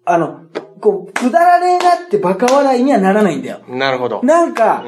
[0.05, 0.41] あの、
[0.85, 3.61] こう、くだらねえなってバカ笑いにはならないんだよ。
[3.67, 3.75] え。
[3.75, 4.21] なるほど。
[4.23, 4.83] なんか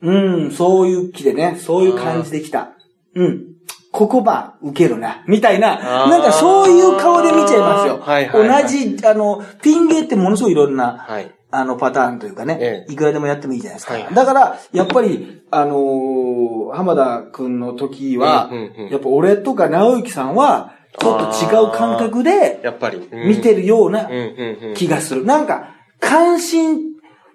[0.00, 0.44] う、ん。
[0.44, 2.70] うん、そういう気でね、そういう感じで来た。
[3.16, 3.54] うん。
[3.90, 5.24] ここば、受けるな。
[5.26, 7.98] みたいな、なんかそういう顔で見ちゃいますよ。
[8.00, 11.30] はいはいはい同じ、あの、ピン芸ってものすごいいろんな、はい。
[11.50, 13.94] あの、パターンというかね、ええいくらでもやってもいいじゃないですか。
[13.94, 22.98] はいだから、やっぱり、あのー浜田くんの時は、うんうんうんやっぱ俺とか直之さんは、ちょっと違う感覚でやっぱり。
[22.98, 24.08] うん見てるような。
[24.74, 25.24] 気がする。
[25.24, 26.94] なんか、関心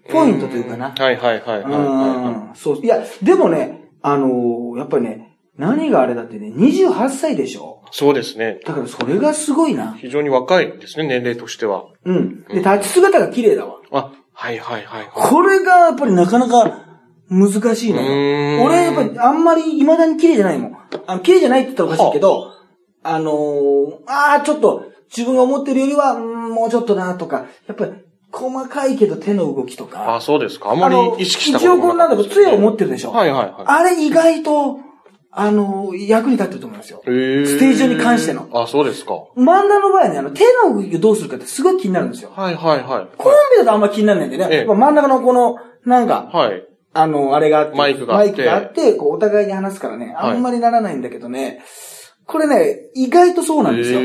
[0.10, 0.93] ポイントというかな。
[0.98, 2.78] はいはいはいそう。
[2.78, 7.89] いや、でもね、あのーやっぱりね、何があれだってね、28歳でしょい。
[7.91, 8.60] そうですね。
[8.65, 9.93] だからそれがすごいな。
[9.93, 11.86] 非常に若いですね、年齢としては。
[12.06, 12.43] うん。
[12.45, 13.76] で、立ち姿が綺麗だわ。
[13.91, 15.10] あ、はいはいはいはい。
[15.13, 16.86] これがやっぱりなかなか
[17.30, 18.62] 難しいのよ。
[18.62, 20.78] ん俺やっぱりあんまり未だに綺麗じゃないもん。
[21.08, 22.54] あの綺麗じゃないって言ったらおかしいけど、
[23.03, 24.85] あのー、ああ、ちょっと
[25.15, 27.91] 自分が思ってるよりは、うんもうちょっとなとか、やっぱり
[28.31, 30.15] 細かいけど手の動きとか。
[30.15, 30.71] あ、そうですか。
[30.71, 33.12] あんまり意識したこ一応こんなんだ杖を持ってるでしょ。
[33.12, 33.53] はいはいはい。
[33.65, 34.79] あれ意外と、
[35.31, 37.01] あの、役に立ってると思いますよ。
[37.03, 39.13] ステージ上に関してのあ、そうですか。
[39.38, 42.31] 漫画の場合はね、あの、手の動きをどうするかってすごい気になるんですよ。
[42.35, 43.17] はいはいはい。
[43.17, 44.47] コンビだとあんま気にならないんでね。
[44.51, 46.65] え真ん中のこの、なんか、はい。
[46.93, 51.62] あの、あれがあって、マイクがあってマイクがあって、こう、お互いに話すからね、はいあんまりならないんだけどね、
[52.30, 54.00] これね、意外とそうなんですよ。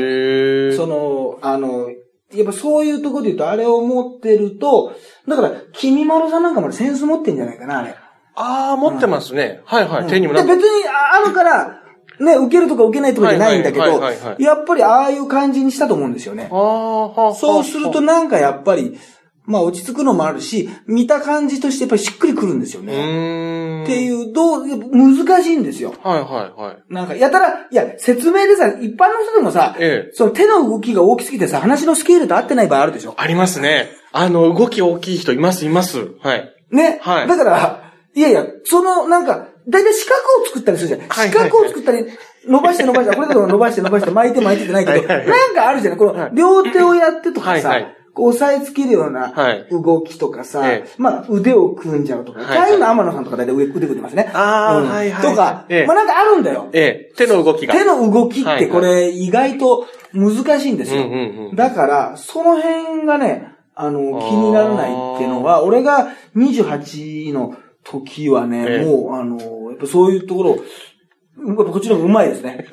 [0.75, 1.89] その、あの、
[2.33, 4.93] やっぱそういうところで言うと、あれを持ってると、
[5.27, 7.95] だから、君丸さんなんかまでセンス持ってんじゃないかな、あれ。
[8.35, 9.61] ああ、持ってますね。
[9.65, 10.01] はいはい。
[10.03, 11.81] うん手にもな別にああるから、
[12.19, 16.55] ね、受けるとか受けないとかじゃないんだけどはいはいはいはいは、いやっぱりああいう感じにしたと思うんですよねあ。
[16.55, 18.97] あ、はあそうすると、なんかやっぱり、
[19.45, 23.83] まあ落ち着くのもあるし、見た感じとしてやっぱりしっくりくるんですようね。
[23.83, 25.93] っていう、どう、難しいんですよ。
[26.01, 26.93] はいはいはい。
[26.93, 33.13] なんか、やたら、いや、説明でさ、一般の人でもさ、ええその手の動きが大きすぎてさ、話のスケールと合ってない場合あるでしょ。
[33.17, 33.89] ありますね。
[34.11, 36.15] あの、動き大きい人いますいます。
[36.21, 36.53] はい。
[36.71, 36.99] ね。
[37.01, 41.01] はいだから、いやいや、その、なんか、だいたい四角を作ったりするじゃん。
[41.01, 42.05] はい四角を作ったり、
[42.47, 49.67] 伸ばして伸ばして、これだと伸ばして伸ばして、巻いて巻いてってないけど、はいはいはいなんかあるじゃないこの、両手をやってとかさ、はいはい押さえつけるようなはい。
[49.69, 50.89] 動きとかさ、ええ。
[50.97, 52.69] まあ腕を組んじゃうとか、はいはい。
[52.71, 54.31] タイの天野さんとかだいたい腕組んでますね。
[54.33, 55.29] あーうんはいはい。
[55.29, 55.85] とか、ええ。
[55.85, 56.69] まあなんかあるんだよ。
[56.73, 57.73] ええ、手の動きが。
[57.73, 61.03] 手の動きってこはいれ意外と難しいんですよ。
[61.03, 68.85] うんうんうんだから、その辺がね、あの、気にならないっていうのは、俺が28の時はね、ええ。
[68.85, 69.37] もう、あの、
[69.71, 72.65] やっぱそういうところ、やっぱこっちの方が上手いですね。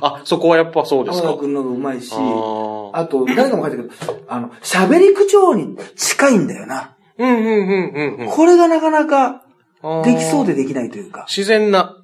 [0.00, 1.26] あ、そこはやっぱそうですか。
[1.26, 6.94] 浜田君の方が上手いし、ああと、誰かも書いてたけど、あの、喋り口調に近いんだよな。
[7.18, 9.42] ーうんうんうんうんうんこれがなかなか。
[10.04, 11.26] できそうでできないというか。
[11.28, 11.96] 自然な。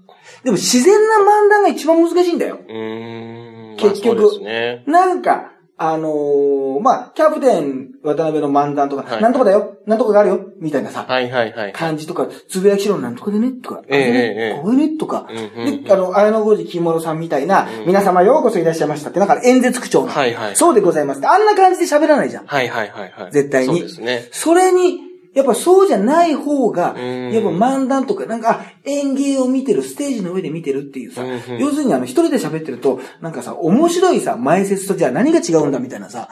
[0.42, 2.58] でも自然な漫談が一番難しいんだよ。
[2.68, 3.76] うーん。
[3.76, 4.84] 結局まあそうですね。
[4.86, 11.72] なんか、あのー、まあ、キャプテン渡辺の漫談とか、はいなんとかだよ、なんとかがあるよ、みたいなさ、はいはいはい。
[11.72, 21.24] 感じとか、つぶやきしろなんとかでね、とか、ええあれねええこね、とか、うんうんうんで、あの、綾野剛二木室さんみたいな、うん皆様ようこそいらっしゃいましたって、なんか演説口調の、はいはいそうでございます。
[21.24, 22.46] あんな感じで喋らないじゃん。
[22.46, 23.32] はいはいはいはい。
[23.32, 24.28] 絶対にそうですね。
[24.32, 25.07] それに、
[25.38, 27.32] やっぱそうじゃない方が、うん。
[27.32, 31.22] やっぱ漫談とか、なんか、あ演芸を見てる、ステージの上で見てるっていうさ、
[31.60, 36.28] 要するにあの、一人で喋ってると、なんかさ、面白いさ、前説とじゃあ何が違うんだみたいなさ、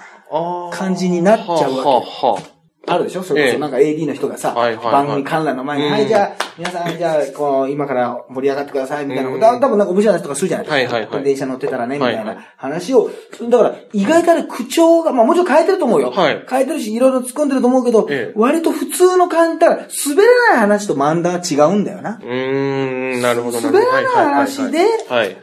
[0.73, 2.56] 感じになっちゃうわけはあはあは
[2.89, 3.23] ああるでしょ？
[3.23, 10.75] それこええそなんか AD の人がさ、番組観覧の前に、うんはい、じゃあ、皆さん、じゃあ、こう、今から盛り上がってください、みたいなこと、うん多分なんか面白い話とかするじゃないですか。
[10.97, 13.11] はいはいはい電車乗ってたらね、みたいな話を、
[13.51, 16.11] だから、意外とあれ口調が、まあもちろん変えてると思うよ。
[16.11, 22.21] はい変えてるし、いろいろ突っ込んでると思うけど、ええ割と普通の感じだから、滑らない話と漫談は違うんだよな。
[22.23, 23.81] うーん、なるほどなるほど。
[23.81, 25.37] 滑らない話ではい。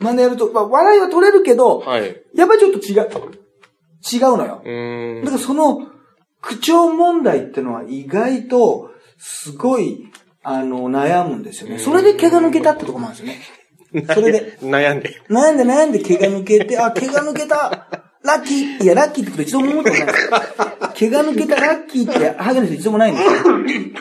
[0.00, 2.00] 漫談やると、まあ笑いは取れるけど、はい。
[2.00, 2.16] はい。
[2.34, 3.08] やっぱりちょっと違う、
[4.12, 4.62] 違うのよ。
[4.64, 5.86] うーんだからその、
[6.40, 10.10] 口調問題ってのは意外と、すごい、
[10.42, 11.78] あの、悩むんですよね。
[11.78, 14.06] それで毛が抜けたってとこもあるんですよね。
[14.14, 15.20] それで、悩んで。
[15.28, 17.88] 悩んで悩んで毛が抜けて、あ、毛が抜けた
[18.24, 20.30] ラッキーいや、ラッキーってこと一度も思ったことないですよ。
[20.94, 23.32] 毛が抜けたラッキーって、ハゲの人一度もないんですよ。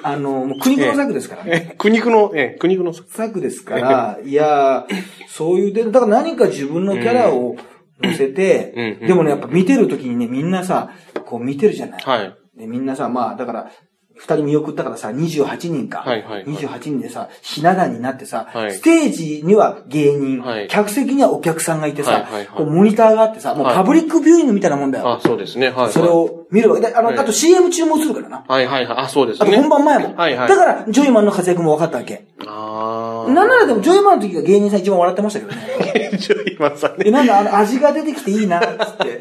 [0.03, 1.69] あの、もう苦肉の策ですからね。
[1.71, 4.87] え、苦肉の、え、苦肉の、策ですから、いや、
[5.27, 7.55] そういう、で、だから何か自分のキャラを
[8.01, 10.91] 乗せて、うんうんでもね、やっぱ見てるときにね、みんなさ、
[11.25, 12.03] こう見てるじゃない。
[12.03, 12.35] はい。
[12.57, 13.71] で、みんなさ、まあ、だから、
[14.17, 15.99] 二人見送ったからさ、28人か。
[15.99, 25.13] はいはいはい28人でさ、ひな壇になってさ、はいステージには芸人、はい客席にはお客さんがいてさ、はいはいはいこうモニターがあってさ、もうはいパブリックビューイングみたいなもんだよ。
[25.13, 25.69] あ、そうですね。
[25.69, 25.91] はい。
[25.91, 28.45] それを見るわけで、あの、はいあと CM 注文するからな。
[28.47, 28.97] はいはいはい。
[28.99, 29.57] あ、そうですあとね。
[29.57, 30.15] 本番前も。
[30.15, 30.49] はいはい。
[30.49, 32.25] だから、ジョイマンの活躍も分かったわけ。
[32.45, 33.33] あー。
[33.33, 36.11] なんならでも、ジョイマンの時が芸人さん一番笑ってましたけどね。
[36.17, 37.11] ジョイマンさんで、ね。
[37.11, 39.19] なんかあの、味が出てきていいな、つって。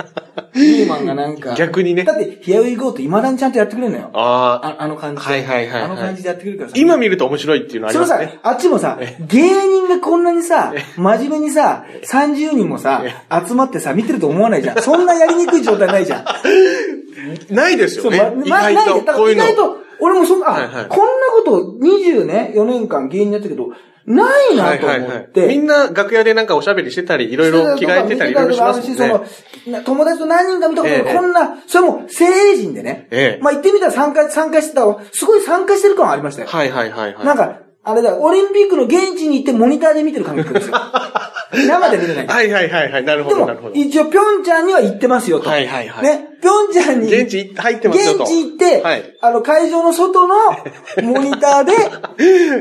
[0.54, 1.54] ジョイマンがなんか。
[1.54, 4.10] 逆にねだって、Here We Go って未だにちゃんとやってくれるのよ。
[4.12, 4.68] あー。
[4.68, 5.32] ああの感じで。
[5.32, 6.76] はいはいはいはいあの感じでやってくれるからさ。
[6.78, 13.02] 今見ると面白いっていうのありますね。、あっちもさ、芸人がこんなにさ、真面目にさ、30人もさ、
[13.46, 14.82] 集まってさ、見てると思わないじゃん。
[14.82, 16.24] そんなやりにくい状態ないじゃん。
[17.50, 18.18] ないですよね。
[18.18, 19.44] ま意まない外と、でだかこういうの。
[19.44, 23.68] ら意外と、俺もそんな、あ、はいはいこんなこと20ね、4年間芸人やったけど、
[24.07, 25.48] ないなと思って。
[25.48, 28.96] みんな楽屋でなんかおしゃべりしてたり、いろいろ着替えてたり、いろいろしますもんね。
[28.96, 29.24] その
[29.72, 33.09] な友達と何人か見たことこんな、それも成人でね。
[33.11, 36.48] ええまあ言ってみたら参加、参加してたわすごい参加してる感はありましたよ。
[36.48, 37.26] はいはいはいはい。
[37.26, 40.76] なんか、あれだ、オリンピックの現地に行ってモニターで見てる感覚ですよ。
[41.66, 42.26] 生で見れない。
[42.26, 43.04] はいはいはいはい。
[43.04, 43.74] なるほでどなるほ、ど。
[43.74, 45.48] も一応、ぴょんちゃんには行ってますよと。
[45.48, 47.12] はいはいはいね、ぴょんちゃんに。
[47.12, 48.24] 現地入ってますよと。
[48.24, 49.14] 現地行って、はい。
[49.20, 50.35] あの、会場の外の
[51.02, 51.72] モニターで、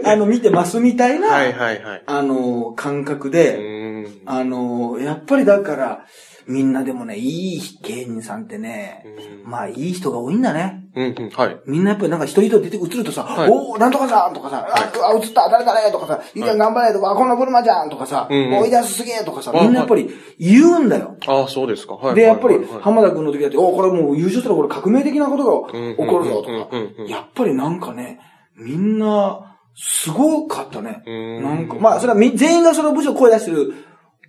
[0.05, 2.01] あの、見てますみたいな、はいはいはい。
[2.05, 4.05] あの、感覚うで。
[4.25, 6.05] あの、やっぱりだから、
[6.47, 9.03] みんなでもね、いい芸人さんってね、
[9.45, 10.83] まあ、いい人が多いんだね。
[10.95, 11.29] うんうん。
[11.29, 11.57] はい。
[11.65, 21.17] みんなやっぱりなんか一人一人出て映るとさ、はいおおなんとかさんとかさ、あ、あ映った誰誰とかさ、いや、頑張れとか、あこんなブルマじゃんとかさ、うんうんおいでやすすげえとかさ、はいみんなやっぱり言うんだよ。
[21.27, 21.95] ああ、そうですか。
[21.95, 22.15] はい。
[22.15, 26.77] で、やっぱり浜田君の時だって、おこれもう優勝したらこれ革命的なことが起こるぞとか
[27.07, 28.19] やっぱりなんかね、
[28.55, 31.03] みんな、すごかったね。
[31.05, 33.73] うんなんか、まあ、それはみ全員がその部署声出してる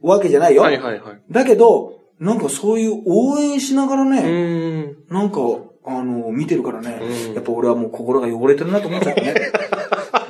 [0.03, 0.63] わけじゃないよ。
[0.63, 1.23] はいはいはい。
[1.31, 4.95] だけど、なんかそういう応援しながらうね。
[5.11, 5.39] なんか、
[5.85, 9.35] あの、見てるからね、うんやっぱ俺はもう心が汚れてるなと思っちゃってね。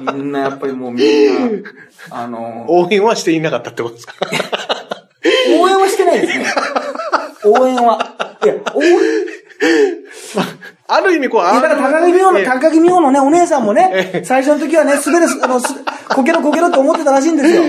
[0.15, 1.71] みんなやっぱりもうみんな、
[2.11, 4.15] あの、応援はしていなかったってことですか？
[5.61, 6.45] 応援はしてないですね。
[7.45, 8.37] 応援は。
[8.45, 8.97] いや、応援、
[10.89, 15.75] ある意味こう、いや、だから高木美穂の、高木美穂のね、お姉さんもね、最初の時はね、滑る、あの、す
[16.15, 17.63] こけろこけろって思ってたらしいんですよ。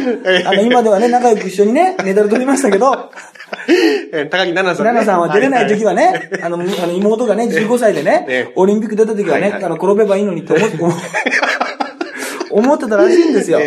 [0.45, 3.36] あの、今ではね、仲良く一緒にね、メダル取りましたけど、えー
[3.67, 4.91] 高木奈々さん、ね。
[4.91, 10.93] 奈々さんは出れない時はね、あの、 あの妹がね、15歳でえねえ、オリンピック出た時はね、あの、転べばいいのにって思って、思
[12.51, 13.59] 思ってたらしいんですよ。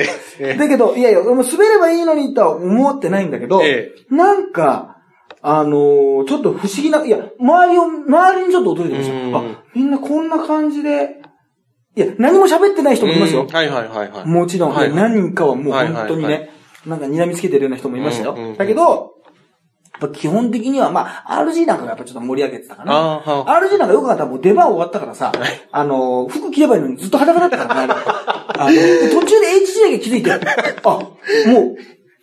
[0.59, 4.97] だけど、いやいや、俺も滑ればいいのにとは思ってないんだけどえ、なんか、
[5.43, 9.15] あのーちょっと不思議な、いや、周りを、周りにちょっと驚いてました。
[9.15, 9.43] うんあ、
[9.75, 11.17] みんなこんな感じで、
[11.97, 13.49] いや、何も喋ってない人もいますようん。
[13.49, 14.29] はいはいはいはい。
[14.29, 16.51] もちろん、何人かはもう本当にね、
[16.87, 18.37] なんか睨みつけてるような人もいましたよ。
[18.57, 19.13] だけど、
[20.01, 22.93] やっぱ基本的には、まあ、RG なんかがやっぱちょっと盛り上げてたかな。
[22.95, 25.33] あーは RG なんかよく考えたらもう出番終わったからさ、
[25.71, 27.95] あの、服着ればいいのにずっと裸だったからね。
[28.59, 31.77] あの、で途中で HG だけ気づいて、あ、もう、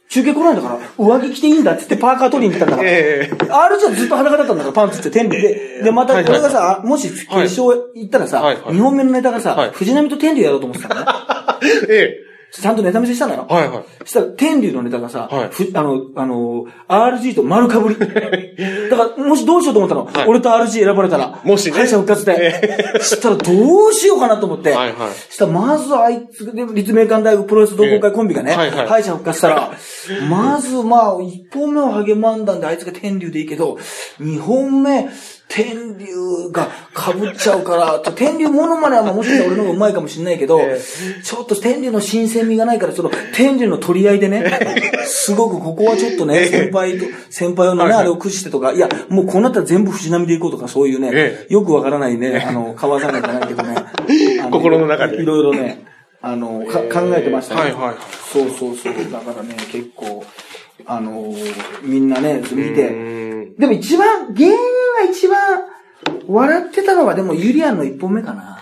[0.10, 2.90] 中継来ないんだから、上着着ていいんだって言ってパーカー取りに行ったんだから。
[2.90, 5.82] ええ RG はずっと裸だったんだから、パンツって天理で。
[5.84, 11.70] で、また、これがさ、もし決勝行ったらさはいは、い2本目のネタがさはい、藤波と天理やろうと思ってたからね。
[11.90, 13.46] えちゃんとネタ見せしたのよ。
[13.50, 13.84] はいはい。
[14.00, 17.98] そしたら、天竜のネタがさ、はいふあの、あの、RG と丸かぶり。
[18.90, 20.06] だから、もしどうしようと思ったの。
[20.06, 21.40] はい俺と RG 選ばれたら。
[21.44, 22.98] もしね敗者復活で。
[23.02, 24.72] そしたら、どうしようかなと思って。
[24.72, 24.94] はいはい
[25.30, 29.72] そしたら、まずあいつ、で立命館大学プロレス同好会コンビがね、ええはいはい敗者復活したら、
[30.30, 33.78] まず、まあ、一本目は励まんだんで、あいつが天竜でいいけど、
[34.20, 35.10] 二本目、
[35.50, 40.80] 天竜が被っちゃうから、と天竜モノマネはまあもしかしたら俺の方が上手いかもしんないけど、え
[41.24, 44.44] ちょっと天竜の新鮮味がないから、その天竜の取り合いでね、
[45.08, 53.76] すごくここはちょっとね、先輩と、先輩のね、あれを駆使してとか、いや、もうこうなったら全部藤波でいこうとか、そういうねえ、よくわからないね、あの、川さんじゃないけどね、
[54.52, 55.22] 心の中で。
[55.22, 55.86] いろいろね、
[56.22, 57.62] あの、か考えてましたね。
[57.62, 57.96] はいはいはい。
[58.34, 58.94] そうそうそう。
[59.12, 60.26] だからね、結構、
[60.86, 61.34] あの
[61.84, 65.64] みんなね、見うて、ーんでも一番、芸人が一番
[66.28, 68.60] 笑ってたのはでもユリアンの一本目かな。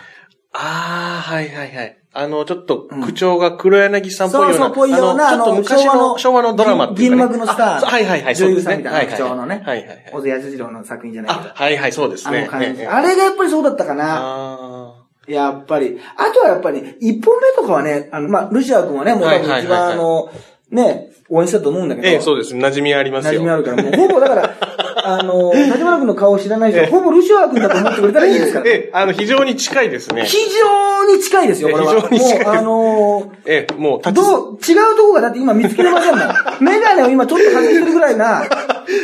[0.53, 1.97] ああ、はいはいはい。
[2.17, 4.55] あの、ちょっと、口調が黒柳さんっぽいような。
[4.55, 7.17] そうそう、ぽいような、あの、ちょっと昔の昭和のドラマっていうね。
[7.17, 7.67] 幕のスター。
[7.79, 9.61] あはいはいはい、女優さんそうですねみたいな口調のね。
[9.65, 10.09] はいはいはい。
[10.13, 11.53] 小津安二郎の作品じゃないけどあ、。
[11.55, 12.39] はいはい、そうですね。
[12.39, 12.81] あの感じ。
[12.81, 14.05] ええあれがやっぱりそうだったかな。
[14.17, 14.93] あ
[15.27, 15.99] やっぱり。
[16.15, 20.29] あとはやっぱり、一本目とかはね、あの、まあ、ルシア君はね、もう多分一はいはいはいはい番あの、
[20.71, 22.07] ね、応援したと思うんだけど。
[22.07, 22.55] ええ、そうです。
[22.55, 23.33] 馴染みありますよ。
[23.33, 24.55] 馴染みあるから、もうほぼだから、
[25.05, 28.65] あの、立花君の顔を知らない人は、ほぼルシア君だと思ってくれたらいいですから。
[28.69, 30.25] ええ、あの、非常に近いですね。
[30.25, 31.93] 非常に近いですよ、これは。
[31.93, 36.27] 非常に近いもう、あのええ、もう、どう、違うとこがだって今見つけれませんもん。
[36.61, 38.43] メガネを今ちょっと外してるぐらいな、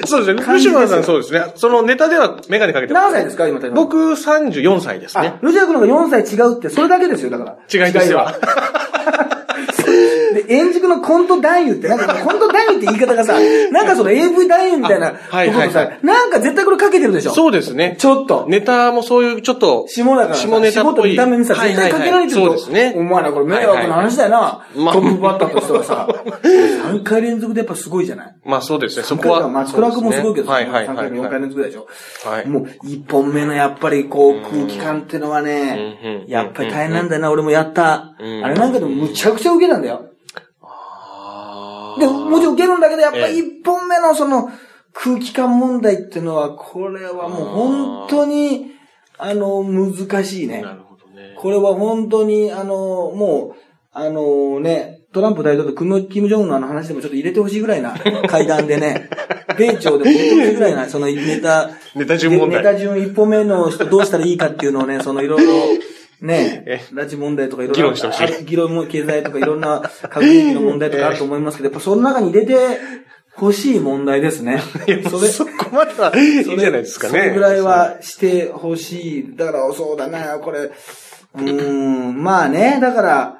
[0.05, 0.43] そうですね。
[0.43, 1.43] 感じですよ吉村さんそうですね。
[1.55, 3.03] そのネタではメガネかけてます。
[3.03, 7.85] 何歳ですか今、僕34歳ですねあ。、ルシア君の方が4歳違うって、それだけですよ、だから。
[7.85, 8.25] 違いですよ。
[10.51, 13.35] 円熟のコント男優って、なんかコント男優って言い方がさ、
[13.71, 17.31] なんかその AV 男優みたいなところさ、なんか絶対これかけてるでしょ。
[17.31, 17.95] そうですね。
[17.97, 18.45] ちょっと。
[18.47, 20.47] ネタもそういう、ちょっと、下だからさ。
[20.47, 21.11] 下ネタっぽい。
[21.11, 22.45] 見た目にさ、絶対かけられてると。
[22.47, 22.93] そうですね。
[22.97, 24.65] お前らこれ迷惑な話だよな。
[24.73, 26.07] トップバッターとしてはさ。
[26.43, 29.03] 3回連続でやっぱすごいじゃないまあそうですね。
[29.03, 29.47] そこは。
[29.47, 31.09] 松倉君もすごいけど、はいはい3はい。
[31.09, 31.87] 回4回連続でしょ。
[32.23, 38.13] はいもう、1本目のやっぱりこう、空気感ってのはねやっぱり大変なんだよな、俺もやった。
[38.19, 40.10] うんあれなんかでもむちゃくちゃ受けたんだよ。
[41.99, 43.33] で、もちろん受けるんだけど、やっぱええ。
[43.33, 44.49] り一本目のその
[44.93, 48.71] 空気感問題っていうのは、これはもう本当に、
[49.17, 50.61] あの、難しいね。
[50.61, 51.35] なるほどね。
[51.37, 57.93] これは本当に、あの、もう、あのね、トランプ大統領とキム・ジョンのあの話でもちょっと入れてほしいぐらいな
[58.27, 59.09] 会談でね、
[59.57, 62.63] 米朝でも入れてほしいぐらいな、そのネタ、ネタ順問題。
[62.63, 65.51] ネタ順一本目の人どうしたらいいかっていうのをね、そのいろいろ、
[66.21, 72.79] ねえ、拉致問題とかいろいろ議論してほしい議論も経済とかいろんな核兵器の問題とかあると思いますけど、やっぱその中に入れて
[73.33, 74.61] ほしい問題ですね。
[74.87, 77.11] いや、もうそこまではいいんじゃないですかね。
[77.11, 79.35] それぐらいはしてほしい。
[79.35, 80.59] だから、そうだな、これ。
[80.59, 81.61] うー
[82.11, 83.37] ん、まあね、だから、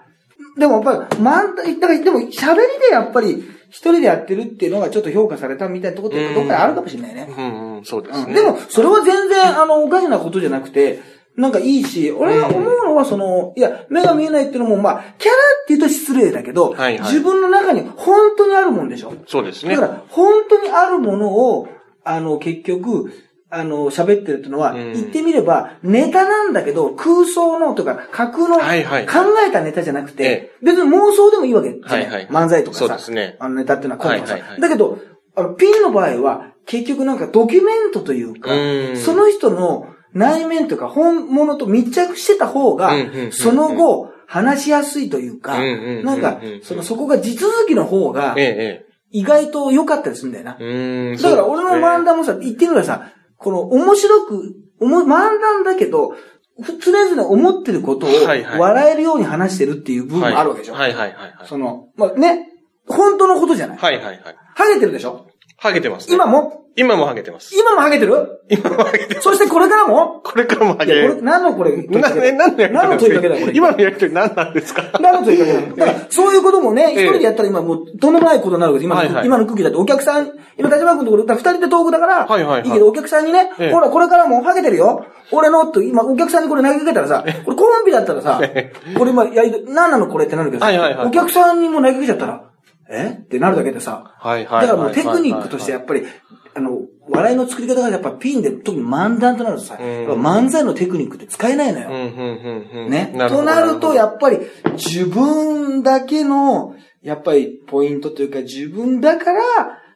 [0.58, 7.30] でもやっぱり、まん、だから、でも喋りでやっぱり、一人でやってるっていうのがちょっと評価されたみたいなところってどっかであるかもしれないね。
[7.38, 8.26] うんうん、そうですね。
[8.28, 11.00] うんでも、それは全然、あの、おかしなことじゃなくて、
[11.38, 17.14] なんかいいし、俺が思うのはその、いや、目が見えないっていうのも、まあ、キャラって言うと失礼だけど、はいはい。
[17.14, 19.14] 自分の中に本当にあるもんでしょ？
[19.28, 19.76] そうですね。
[19.76, 21.68] だから、本当にあるものを、
[22.04, 23.12] あの、結局、
[23.50, 24.94] あの、喋ってるっていうのは、うん。
[24.94, 29.14] 言ってみれば、ネタなんだけど、空想のとか、架空の、はいはい考
[29.48, 32.28] えたネタじゃなくて、え別に妄想でもいいわけはいはい。
[32.28, 33.38] 漫才とかさ、そうですね。
[33.40, 34.62] あのネタっていうのは今度はさ、はいはいはい。
[34.62, 35.00] だけど、
[35.36, 38.98] あの、ピンの場合は、結局なんかドキュメントというか、うん。
[38.98, 42.94] その人の内面というか、本物と密着してた方が
[43.32, 50.52] その後、話しやすいというか、なんか、その、そこが地続きの方が、ええ、意外と良かったりするんだよな。
[50.54, 56.16] だから俺の漫ン談もさ、言ってみればさ、この面白く、おも漫談だけど、
[56.62, 58.10] ふ常々思ってることを
[58.60, 60.74] 笑えるように話してるっていう部分もあるわけでしょ。
[60.74, 61.48] はいはいはいはい。
[61.48, 62.48] その、まあね、
[62.88, 63.78] 本当のことじゃない。
[63.78, 64.22] はいはいはい。
[64.56, 65.28] ハゲてるでしょ
[65.62, 66.16] ハゲてますね。
[66.16, 66.66] 今も？
[66.76, 67.56] 今もハゲてます。
[67.56, 68.42] 今もハゲてる？
[68.50, 69.22] 今もハゲてます。
[69.22, 70.20] そしてこれからも？
[70.24, 71.08] これからもハゲ。
[71.08, 73.56] これ、何のこれ、何のやり何の問いかけだよ、これ。
[73.56, 74.90] 今のやりとり何なんですか？
[75.00, 77.04] 何の問いかけだから、そういうこともね、一え。
[77.04, 78.92] え人でやったら今もう、とんでもないことになるわけです。
[78.92, 79.26] 今の、はいはい。
[79.28, 82.68] 今の空気だってお客さん、今、立場君のところ二人でトークだから、はいはいはい。
[82.68, 83.72] いけど、お客さんにね、ええ。
[83.72, 85.06] ほら、これからもうハゲてるよ。
[85.32, 91.08] 俺の、と、今、お客さんにこれ投げかけたらさ、これコンビだったらさえ、これ今、やり、何なのこれってなるけどさはいはいはい。
[91.08, 92.51] お客さんにも投げかけちゃったら、
[92.92, 93.20] え？
[93.24, 96.04] ってなるだけでさ、はいはいはいだからもうテクニックとしてやっぱり、
[96.54, 101.90] あの、笑いの作り方がやっぱピンで、特に漫談となるとさ、漫才のテクニックって使えないのよ。
[102.90, 103.14] ね？
[103.30, 104.40] となると、やっっぱり、
[104.74, 109.42] 自分だけの、やっぱり、ポイントというか、自分だから、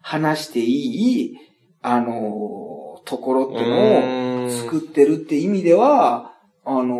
[0.01, 1.37] 話していい、
[1.81, 6.31] あの、ところっていうのを、作ってるって意味では、
[6.63, 6.99] あの、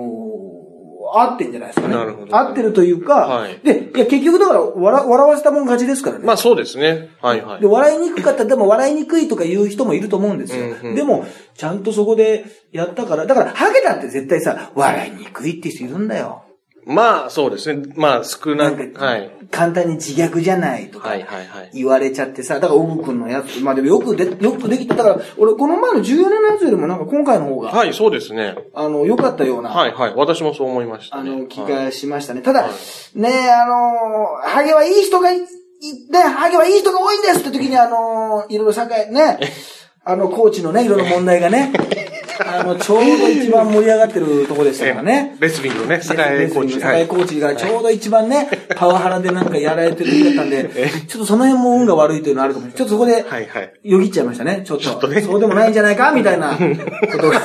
[1.13, 1.95] 合ってんじゃないですかね。
[1.95, 6.25] なるほど合ってるというか、はいで、いや、結局だから、笑笑わせたもん勝ちですからね。
[6.25, 7.09] まあそうですね。
[7.21, 7.67] はいはいで、。
[7.67, 10.65] 笑いにくかったら、でも笑いにくいとか言う人もいると思うんですよ。
[10.65, 11.25] うんうんでも、
[11.55, 16.44] ちゃんとそこでやったから、だから、ハゲだって絶対さ、笑いにくいって人いるんだよ。
[16.85, 17.91] まあそうですね。
[17.95, 19.31] まあ少なく、かはい。
[19.49, 21.09] 簡単に自虐じゃないとか。
[21.09, 21.71] はいはいはい。
[21.73, 24.95] 言われちゃってさ、だから、オブ君のやつ、まあでもよくで、よくできた。
[24.95, 28.55] だから、俺、この前の14年のやつよりもなんか今回の方が、はい、そうですね。
[28.75, 30.13] あの、良かったような、はいはい。
[30.15, 31.31] 私もそう思いましたね。
[31.31, 32.41] あの、気はいがしましたね。
[32.41, 39.39] ただ、はいねあの、ハゲはいい人がい、いね、ハゲはいい人が多いんですって時に、あの、いろいろ社会、ね、
[40.05, 41.73] あの、コーチのね、いろいろ問題がね、
[42.39, 45.35] あの、ちょうど一番盛り上がってるとこでしたからね。
[45.39, 46.75] レスリングのね、栄コーチ。
[46.75, 50.69] 栄コーチがちょうど一番ね、 パワハラでなんかやられてる時だったんで、
[51.07, 52.77] ちょっとその辺も運が悪いというのはあるかもしれない。
[52.77, 53.25] ちょっとそこで。
[53.83, 54.83] よぎっちゃいましたね、ちょっと。
[55.01, 57.39] そうでもないんじゃないかみたいなことが。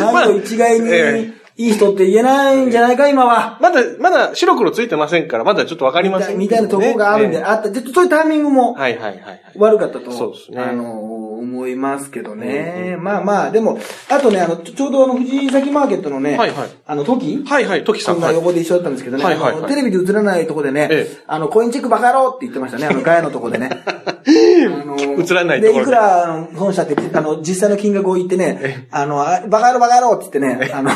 [0.00, 3.58] ハゲを一概にえいい人って言えないんじゃないか、今は。
[3.60, 7.70] まだ、まだ白黒ついてませんから、まだちょっとわかりませんみたいなところがあるんで、ええあった。
[7.70, 9.40] でそういうタイミングもはいはいはいはい。
[9.56, 12.96] 悪かったと、そうですねあの、思いますけどね。
[12.98, 13.78] まあまあ、でも、
[14.10, 18.14] あとね、あの、ちょうどあの、藤崎マーケットのね、はいはいあの、時はいはい、トキさん。
[18.14, 23.70] そんなはい横で一緒だったんですけどね、はいはいテレビで映らないとこでね、ええあの、コインチェックバカ野郎って言ってましたね、 あの、ガヤのとこでね。
[23.70, 30.90] あの映らないところでで、いくら、あの、損したって、あの、実際の金額を言ってね、あの、あバカ野郎バカ野郎って言ってね、あの、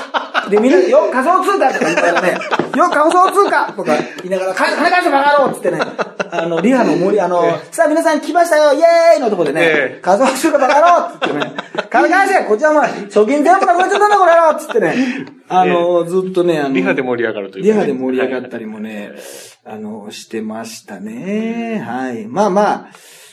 [0.50, 2.38] で、みんな、よ、仮想通貨とか言ったらね、
[2.76, 5.92] よ、仮想通貨とか言いながら、金金返せバカ野郎って言ってね、
[6.30, 11.56] あの、リハの森、あの、さあ皆さん来ましたよ、イエーイのとこでねええ、仮想通貨バカ野郎って言ってね、
[11.90, 19.12] 金返せこっちはお前、賞金全部なくなっちゃったんだこれ野郎って言ってね、あの、ずっとね、あの、リハで盛り上がるというかねリハで盛り上がったりもね、
[19.64, 21.82] あの、してましたね。
[21.84, 22.26] はい。
[22.26, 22.88] まあまあ、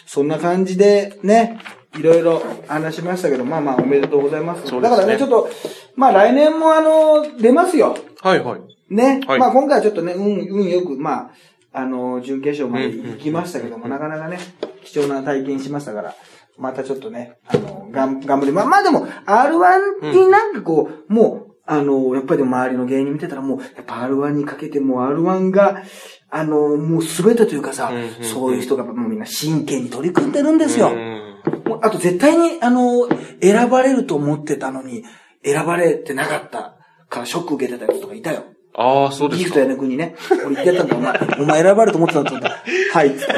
[0.05, 1.59] そんな感じでね、
[1.97, 4.65] いろいろ話しましたけど、まあまあおめでとうございます。
[4.65, 5.49] すねだからね、ちょっと、
[5.95, 7.95] まあ来年もあの、出ますよ。
[8.21, 8.61] はいはい。
[8.93, 9.21] ね。
[9.27, 11.31] はいまあ今回はちょっとね、運、運よく、まあ、
[11.71, 14.39] あの、準決勝まで行きましたけども、なかなかね、
[14.83, 16.15] 貴重な体験しましたから、
[16.57, 25.83] またちょっとね、あの、がん、頑張り、まあまあでも、R1 になんかこう、もう、あの、やっぱりでも周りの芸人見てたらもう、やっぱ R1 にかけてもう R1 が、
[26.29, 30.91] あの、もう全てというかさうんうんうん、そういう人がもうみんな真剣に取り組んでるんですよ。
[30.91, 31.32] うん
[31.65, 33.07] もうあと絶対に、あの、
[33.41, 35.03] 選ばれると思ってたのに、
[35.43, 36.77] 選ばれてなかった
[37.09, 38.43] からショック受けてたやつとかいたよ。
[38.75, 39.59] ああ、そうですかギフト。
[39.59, 40.15] やねくにね。
[40.45, 41.41] 俺言ってやったんだ、お前。
[41.41, 42.49] お前選ばれると思ってたんだって。
[42.91, 43.33] はい、つって。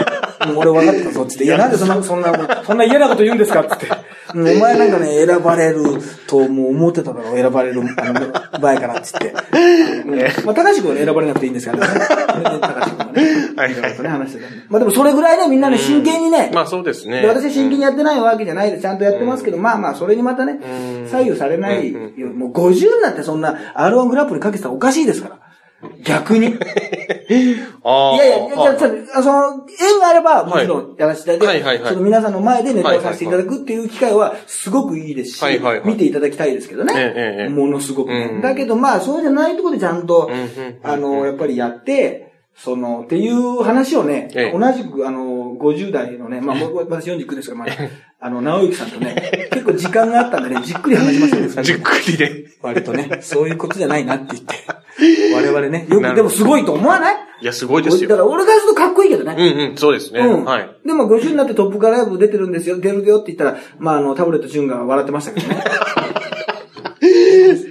[0.48, 1.44] もう俺分かってたぞ、つって。
[1.44, 3.88] いや、なんでそんな、そんな、そんな嫌なこと言うんですか、つって。
[4.34, 5.84] お前なんかね、選ばれる
[6.28, 9.34] ともう思ってただろ、選ばれる、あの、前から、つって。
[10.06, 12.00] うんまあ、高橋君はね選ばれなくていいんですからね。
[12.00, 13.22] 高橋君はね。
[13.56, 14.66] はいいろいろとね、話してたんで。
[14.70, 17.22] まあでもそれぐらいね、みんなね、真剣にね、まあそうですね。
[17.22, 18.82] で私は真剣にやってないわけじゃないです。
[18.82, 20.60] ちゃんとやってますけど、まあまあ、それにまたね、
[21.10, 22.00] 左右されないよ。
[22.34, 25.40] もう50になってそんな R1 グランプリかけてたらおかしいですから。
[26.04, 26.48] 逆に。
[27.30, 28.16] いああ。
[28.18, 37.50] やいや、じゃあちょっとその、縁があれば、もちろんやらせていただいて、はいはいはいその皆さんの前でネタをさせていただくっていう機会はすごくいいですしはい見ていただきたいですけどねええええ。
[37.50, 38.12] ものすごく。
[38.42, 40.30] だけどまあ、そうじゃないところでちゃんと
[40.84, 47.76] あの、やっぱりやって、その、っていう話をね、ええ同じく、あの、50代のね、まあ、僕、 私49ですから、まあ、
[48.22, 52.46] あの、直之さんとね、結構時間があったんでね、じっくり話しましたね、 じっくりで。
[52.62, 54.56] 割とね、そういうことじゃないなって言って。
[55.36, 57.16] 我々ね、よく、でもすごいと思わない？
[57.42, 58.10] いや、すごいですよ。
[58.10, 59.36] だから俺からするとかっこいいけどね。
[59.38, 60.22] うんうん、そうですね。
[60.22, 60.46] うん。
[60.46, 60.70] はい。
[60.86, 65.64] でも50になってトップカーライブ出てるんですよ、出るよって言ったら、まああの、タブレットチューンが笑ってましたけどね。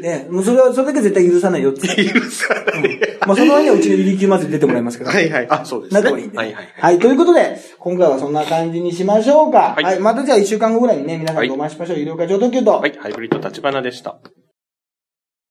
[0.02, 1.88] ね、もうそれは、それだけ絶対許さないよって。
[1.88, 3.00] 許さない。
[3.26, 5.10] まあその割にはうちの入り級祭り出てもらいますけど。
[5.10, 5.46] はいはい。
[5.48, 6.00] あ、そうですね。
[6.02, 6.28] なとはい。
[6.28, 6.68] はいはい。
[6.78, 9.74] はい、ということで、今回はそんな感じにしましょうか。
[9.76, 11.98] はいはい、またじゃあ一週間後ぐらいにね、皆さんとお会いしましょう。
[11.98, 12.72] 医療課長特急と。
[12.72, 14.18] はい、ハイブリッド立花でした。